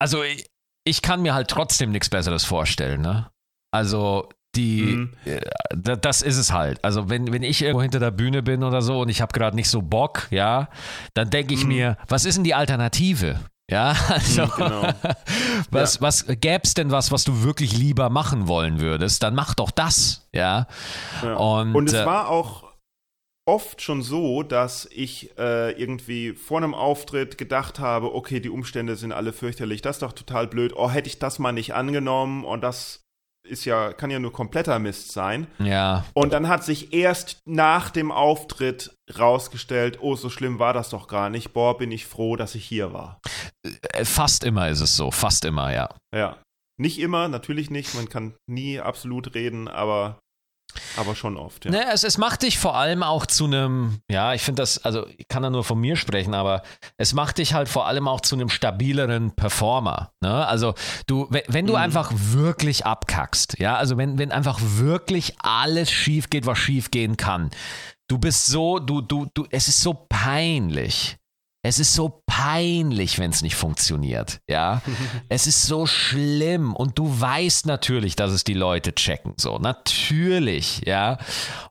[0.00, 0.46] also ich,
[0.84, 3.30] ich, kann mir halt trotzdem nichts Besseres vorstellen, ne?
[3.72, 5.12] Also die, mhm.
[5.24, 5.40] äh,
[5.98, 6.82] das ist es halt.
[6.84, 9.56] Also wenn, wenn ich irgendwo hinter der Bühne bin oder so und ich habe gerade
[9.56, 10.68] nicht so Bock, ja,
[11.14, 11.68] dann denke ich mhm.
[11.68, 13.40] mir, was ist denn die Alternative?
[13.70, 14.82] Ja, also genau.
[15.70, 16.00] was, ja.
[16.02, 19.22] was gäbe es denn was, was du wirklich lieber machen wollen würdest?
[19.22, 20.66] Dann mach doch das, ja.
[21.22, 21.34] ja.
[21.34, 22.64] Und, Und es äh, war auch
[23.46, 28.96] oft schon so, dass ich äh, irgendwie vor einem Auftritt gedacht habe, okay, die Umstände
[28.96, 32.44] sind alle fürchterlich, das ist doch total blöd, oh, hätte ich das mal nicht angenommen
[32.44, 33.03] und das
[33.44, 35.46] ist ja, kann ja nur kompletter Mist sein.
[35.58, 36.04] Ja.
[36.14, 41.08] Und dann hat sich erst nach dem Auftritt rausgestellt, oh, so schlimm war das doch
[41.08, 41.52] gar nicht.
[41.52, 43.20] Boah, bin ich froh, dass ich hier war.
[43.62, 45.88] Äh, fast immer ist es so, fast immer, ja.
[46.14, 46.38] Ja.
[46.76, 47.94] Nicht immer, natürlich nicht.
[47.94, 50.18] Man kann nie absolut reden, aber
[50.96, 51.70] aber schon oft, ja.
[51.70, 55.06] Ne, es, es macht dich vor allem auch zu einem, ja, ich finde das, also
[55.16, 56.62] ich kann da nur von mir sprechen, aber
[56.96, 60.12] es macht dich halt vor allem auch zu einem stabileren Performer.
[60.20, 60.46] Ne?
[60.46, 60.74] Also
[61.06, 61.80] du, wenn, wenn du mhm.
[61.80, 67.16] einfach wirklich abkackst, ja, also wenn, wenn einfach wirklich alles schief geht, was schief gehen
[67.16, 67.50] kann,
[68.08, 71.16] du bist so, du, du, du, es ist so peinlich.
[71.64, 74.40] Es ist so peinlich, wenn es nicht funktioniert.
[74.48, 74.82] Ja,
[75.30, 79.32] es ist so schlimm und du weißt natürlich, dass es die Leute checken.
[79.38, 81.16] So, natürlich, ja.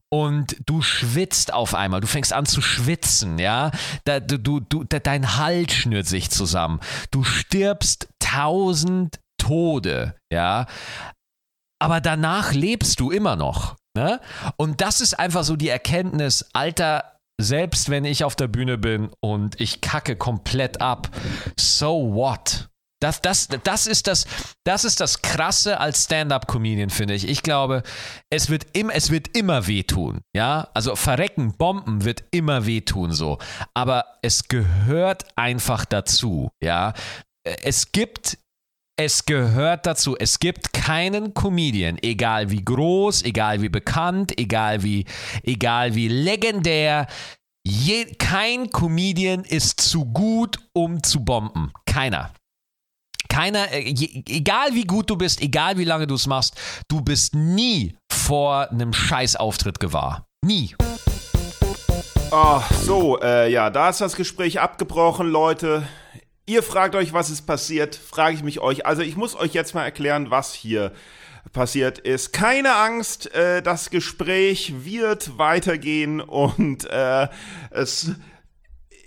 [0.10, 3.70] Und du schwitzt auf einmal, du fängst an zu schwitzen, ja.
[4.04, 6.80] Da, du, du, da, dein Hals schnürt sich zusammen.
[7.12, 10.66] Du stirbst tausend Tode, ja.
[11.80, 13.76] Aber danach lebst du immer noch.
[13.96, 14.20] Ne?
[14.58, 19.10] Und das ist einfach so die Erkenntnis, Alter, selbst wenn ich auf der Bühne bin
[19.20, 21.10] und ich kacke komplett ab,
[21.58, 22.70] so what?
[23.04, 24.26] Das, das, das, ist das,
[24.64, 27.28] das ist das Krasse als Stand-up-Comedian, finde ich.
[27.28, 27.84] Ich glaube,
[28.30, 30.22] es wird, im, es wird immer wehtun.
[30.34, 33.40] Ja, also verrecken, Bomben wird immer wehtun so.
[33.74, 36.50] Aber es gehört einfach dazu.
[36.62, 36.94] Ja,
[37.44, 38.38] es gibt
[38.98, 40.16] es gehört dazu.
[40.18, 45.06] Es gibt keinen Comedian, egal wie groß, egal wie bekannt, egal wie,
[45.44, 47.08] egal wie legendär.
[47.66, 51.72] Je, kein Comedian ist zu gut, um zu bomben.
[51.86, 52.32] Keiner.
[53.30, 53.96] Keiner, äh,
[54.30, 56.56] egal wie gut du bist, egal wie lange du es machst,
[56.88, 60.28] du bist nie vor einem Scheißauftritt gewahr.
[60.46, 60.76] Nie.
[62.32, 65.88] Oh, so, äh, ja, da ist das Gespräch abgebrochen, Leute.
[66.46, 68.86] Ihr fragt euch, was ist passiert, frage ich mich euch.
[68.86, 70.92] Also ich muss euch jetzt mal erklären, was hier
[71.54, 72.34] passiert ist.
[72.34, 77.30] Keine Angst, äh, das Gespräch wird weitergehen und äh,
[77.72, 78.12] es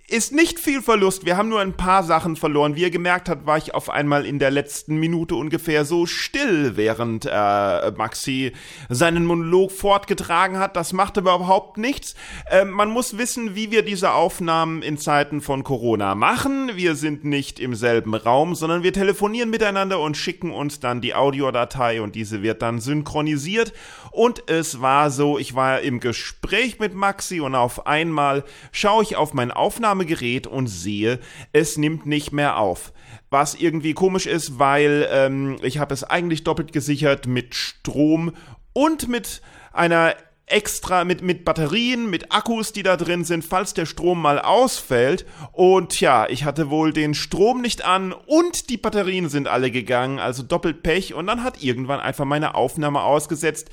[0.09, 1.27] ist nicht viel Verlust.
[1.27, 2.77] Wir haben nur ein paar Sachen verloren.
[2.77, 6.77] Wie ihr gemerkt habt, war ich auf einmal in der letzten Minute ungefähr so still,
[6.77, 8.53] während äh, Maxi
[8.89, 10.77] seinen Monolog fortgetragen hat.
[10.77, 12.15] Das macht aber überhaupt nichts.
[12.49, 16.71] Äh, man muss wissen, wie wir diese Aufnahmen in Zeiten von Corona machen.
[16.77, 21.17] Wir sind nicht im selben Raum, sondern wir telefonieren miteinander und schicken uns dann die
[21.17, 23.73] Audiodatei und diese wird dann synchronisiert.
[24.13, 29.17] Und es war so, ich war im Gespräch mit Maxi und auf einmal schaue ich
[29.17, 31.19] auf mein Aufnahme Aufnahmegerät und sehe,
[31.53, 32.93] es nimmt nicht mehr auf.
[33.31, 38.33] Was irgendwie komisch ist, weil ähm, ich habe es eigentlich doppelt gesichert mit Strom
[38.73, 39.41] und mit
[39.73, 40.15] einer
[40.49, 45.27] extra mit, mit Batterien, mit Akkus, die da drin sind, falls der Strom mal ausfällt.
[45.51, 50.21] Und ja, ich hatte wohl den Strom nicht an und die Batterien sind alle gegangen,
[50.21, 51.15] also doppelt Pech.
[51.15, 53.71] Und dann hat irgendwann einfach meine Aufnahme ausgesetzt.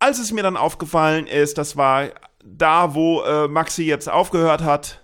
[0.00, 2.08] Als es mir dann aufgefallen ist, das war
[2.44, 5.01] da, wo äh, Maxi jetzt aufgehört hat,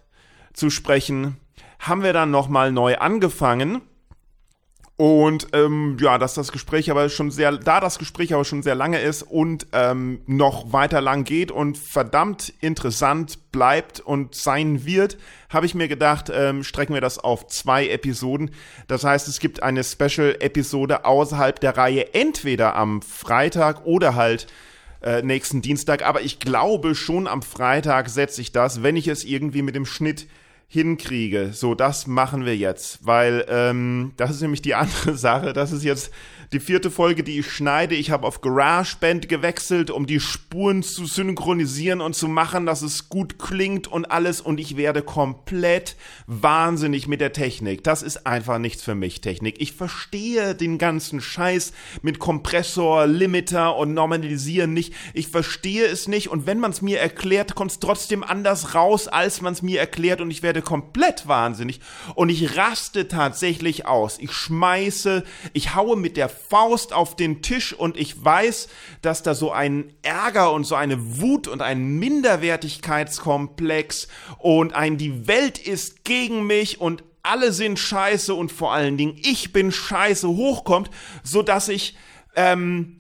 [0.53, 1.37] zu sprechen,
[1.79, 3.83] haben wir dann nochmal neu angefangen.
[5.01, 8.75] Und ähm, ja, dass das Gespräch aber schon sehr, da das Gespräch aber schon sehr
[8.75, 15.17] lange ist und ähm, noch weiter lang geht und verdammt interessant bleibt und sein wird,
[15.51, 18.51] habe ich mir gedacht, ähm, strecken wir das auf zwei Episoden.
[18.89, 24.49] Das heißt, es gibt eine Special-Episode außerhalb der Reihe, entweder am Freitag oder halt
[25.03, 26.05] äh, nächsten Dienstag.
[26.05, 29.87] Aber ich glaube schon am Freitag setze ich das, wenn ich es irgendwie mit dem
[29.87, 30.27] Schnitt
[30.69, 31.51] hinkriege.
[31.53, 35.53] So, das machen wir jetzt, weil ähm, das ist nämlich die andere Sache.
[35.53, 36.13] Das ist jetzt
[36.53, 37.95] die vierte Folge, die ich schneide.
[37.95, 43.11] Ich habe auf GarageBand gewechselt, um die Spuren zu synchronisieren und zu machen, dass es
[43.11, 44.41] gut klingt und alles.
[44.41, 45.97] Und ich werde komplett
[46.27, 47.85] wahnsinnig mit der Technik.
[47.85, 49.57] Das ist einfach nichts für mich, Technik.
[49.59, 54.95] Ich verstehe den ganzen Scheiß mit Kompressor, Limiter und Normalisieren nicht.
[55.13, 56.29] Ich verstehe es nicht.
[56.29, 59.81] Und wenn man es mir erklärt, kommt es trotzdem anders raus, als man es mir
[59.81, 60.23] erklärt.
[60.23, 61.81] Und ich werde komplett wahnsinnig.
[62.15, 64.19] Und ich raste tatsächlich aus.
[64.19, 68.69] Ich schmeiße, ich haue mit der Faust auf den Tisch und ich weiß,
[69.03, 74.09] dass da so ein Ärger und so eine Wut und ein Minderwertigkeitskomplex
[74.39, 79.17] und ein die Welt ist gegen mich und alle sind scheiße und vor allen Dingen
[79.23, 80.91] ich bin scheiße hochkommt,
[81.23, 81.97] so dass ich
[82.37, 82.99] ähm,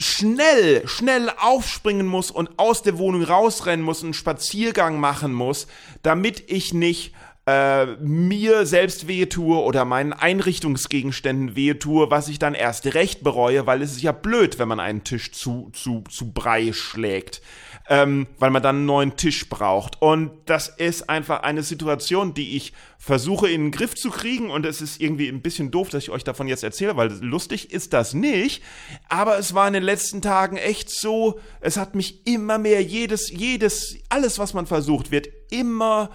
[0.00, 5.66] schnell, schnell aufspringen muss und aus der Wohnung rausrennen muss, einen Spaziergang machen muss,
[6.02, 7.14] damit ich nicht
[7.50, 13.24] äh, mir selbst wehe tue oder meinen Einrichtungsgegenständen wehe tue, was ich dann erst recht
[13.24, 17.42] bereue, weil es ist ja blöd, wenn man einen Tisch zu, zu, zu Brei schlägt.
[17.88, 20.00] Ähm, weil man dann einen neuen Tisch braucht.
[20.00, 24.48] Und das ist einfach eine Situation, die ich versuche in den Griff zu kriegen.
[24.48, 27.72] Und es ist irgendwie ein bisschen doof, dass ich euch davon jetzt erzähle, weil lustig
[27.72, 28.62] ist das nicht.
[29.08, 33.28] Aber es war in den letzten Tagen echt so, es hat mich immer mehr, jedes,
[33.28, 36.10] jedes, alles, was man versucht, wird immer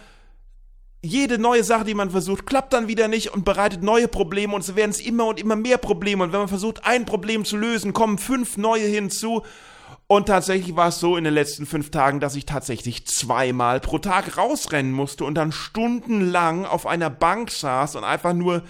[1.05, 4.63] jede neue Sache, die man versucht, klappt dann wieder nicht und bereitet neue Probleme und
[4.63, 6.23] so werden es immer und immer mehr Probleme.
[6.23, 9.43] Und wenn man versucht, ein Problem zu lösen, kommen fünf neue hinzu
[10.07, 13.97] und tatsächlich war es so in den letzten fünf Tagen, dass ich tatsächlich zweimal pro
[13.97, 18.61] Tag rausrennen musste und dann stundenlang auf einer Bank saß und einfach nur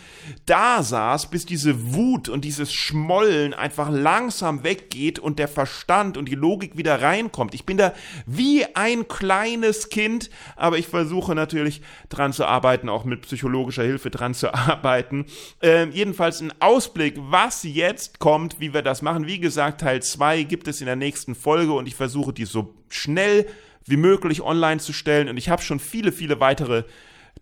[0.45, 6.29] da saß, bis diese Wut und dieses Schmollen einfach langsam weggeht und der Verstand und
[6.29, 7.53] die Logik wieder reinkommt.
[7.53, 7.93] Ich bin da
[8.25, 14.09] wie ein kleines Kind, aber ich versuche natürlich dran zu arbeiten, auch mit psychologischer Hilfe
[14.09, 15.25] dran zu arbeiten.
[15.61, 19.27] Äh, jedenfalls ein Ausblick, was jetzt kommt, wie wir das machen.
[19.27, 22.45] Wie gesagt, Teil 2 gibt es in der nächsten nächsten Folge und ich versuche die
[22.45, 23.47] so schnell
[23.85, 26.83] wie möglich online zu stellen und ich habe schon viele, viele weitere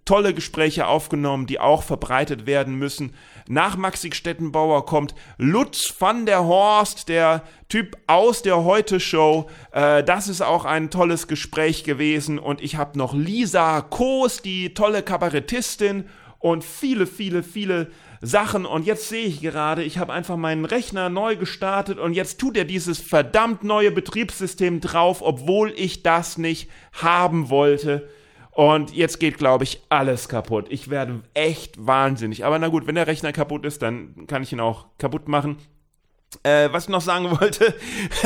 [0.06, 3.14] tolle Gespräche aufgenommen, die auch verbreitet werden müssen.
[3.48, 9.50] Nach Maxi Stettenbauer kommt Lutz van der Horst, der Typ aus der Heute-Show.
[9.72, 12.40] Äh, das ist auch ein tolles Gespräch gewesen.
[12.40, 16.06] Und ich habe noch Lisa Koos, die tolle Kabarettistin
[16.40, 17.90] und viele, viele, viele
[18.26, 22.40] Sachen und jetzt sehe ich gerade, ich habe einfach meinen Rechner neu gestartet und jetzt
[22.40, 28.08] tut er dieses verdammt neue Betriebssystem drauf, obwohl ich das nicht haben wollte.
[28.52, 30.68] Und jetzt geht, glaube ich, alles kaputt.
[30.70, 32.46] Ich werde echt wahnsinnig.
[32.46, 35.58] Aber na gut, wenn der Rechner kaputt ist, dann kann ich ihn auch kaputt machen.
[36.44, 37.74] Äh, was ich noch sagen wollte,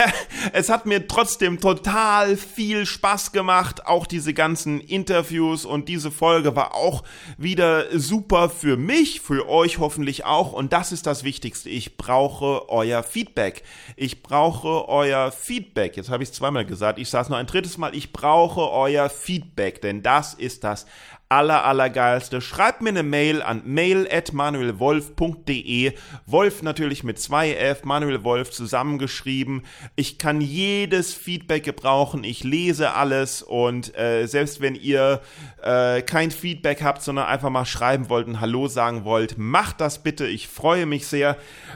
[0.53, 3.85] es hat mir trotzdem total viel Spaß gemacht.
[3.85, 7.03] Auch diese ganzen Interviews und diese Folge war auch
[7.37, 10.53] wieder super für mich, für euch hoffentlich auch.
[10.53, 11.69] Und das ist das Wichtigste.
[11.69, 13.63] Ich brauche euer Feedback.
[13.95, 15.97] Ich brauche euer Feedback.
[15.97, 16.99] Jetzt habe ich es zweimal gesagt.
[16.99, 17.95] Ich sage es noch ein drittes Mal.
[17.95, 20.85] Ich brauche euer Feedback, denn das ist das
[21.29, 22.41] aller, allergeilste.
[22.41, 25.93] Schreibt mir eine Mail an mail.manuelwolf.de.
[26.25, 29.63] Wolf natürlich mit zwei F, Manuel Wolf zusammengeschrieben.
[29.95, 32.23] Ich kann jedes Feedback gebrauchen.
[32.23, 35.21] Ich lese alles und äh, selbst wenn ihr
[35.61, 40.03] äh, kein Feedback habt, sondern einfach mal schreiben wollt und Hallo sagen wollt, macht das
[40.03, 40.27] bitte.
[40.27, 41.35] Ich freue mich sehr.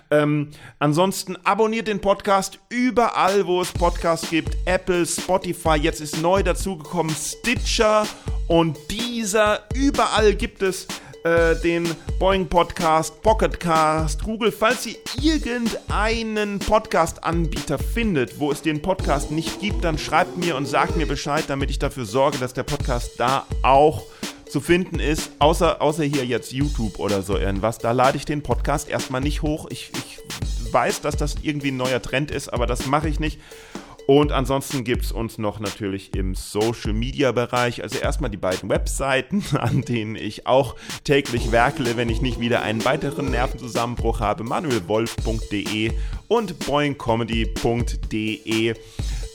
[0.10, 4.56] Ähm, ansonsten abonniert den Podcast überall, wo es Podcasts gibt.
[4.66, 8.06] Apple, Spotify, jetzt ist neu dazugekommen Stitcher
[8.52, 10.86] und dieser, überall gibt es
[11.24, 11.90] äh, den
[12.20, 14.52] Boeing Podcast, Pocketcast, Google.
[14.52, 20.66] Falls ihr irgendeinen Podcast-Anbieter findet, wo es den Podcast nicht gibt, dann schreibt mir und
[20.66, 24.04] sagt mir Bescheid, damit ich dafür sorge, dass der Podcast da auch
[24.50, 27.78] zu finden ist, außer, außer hier jetzt YouTube oder so irgendwas.
[27.78, 29.68] Da lade ich den Podcast erstmal nicht hoch.
[29.70, 33.40] Ich, ich weiß, dass das irgendwie ein neuer Trend ist, aber das mache ich nicht.
[34.12, 37.82] Und ansonsten gibt es uns noch natürlich im Social Media Bereich.
[37.82, 42.62] Also erstmal die beiden Webseiten, an denen ich auch täglich werkele, wenn ich nicht wieder
[42.62, 44.44] einen weiteren Nervenzusammenbruch habe.
[44.44, 45.94] manuelwolf.de
[46.28, 48.74] und boingcomedy.de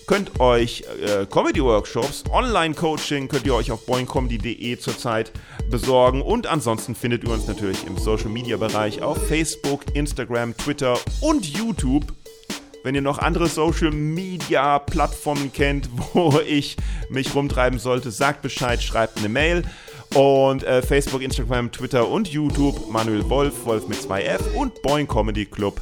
[0.07, 5.33] könnt euch äh, Comedy-Workshops, Online-Coaching könnt ihr euch auf boingcomedy.de zurzeit
[5.71, 12.13] besorgen und ansonsten findet ihr uns natürlich im Social-Media-Bereich auf Facebook, Instagram, Twitter und YouTube
[12.87, 16.77] wenn ihr noch andere Social Media Plattformen kennt, wo ich
[17.09, 19.65] mich rumtreiben sollte, sagt Bescheid, schreibt eine Mail.
[20.15, 25.47] Und äh, Facebook, Instagram, Twitter und YouTube, Manuel Wolf, Wolf mit 2F und Boing Comedy
[25.47, 25.81] Club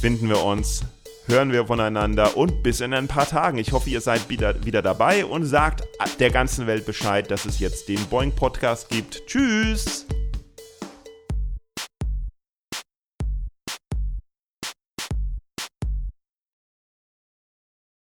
[0.00, 0.82] finden wir uns,
[1.28, 3.58] hören wir voneinander und bis in ein paar Tagen.
[3.58, 5.84] Ich hoffe, ihr seid wieder, wieder dabei und sagt
[6.18, 9.28] der ganzen Welt Bescheid, dass es jetzt den Boing Podcast gibt.
[9.28, 10.08] Tschüss!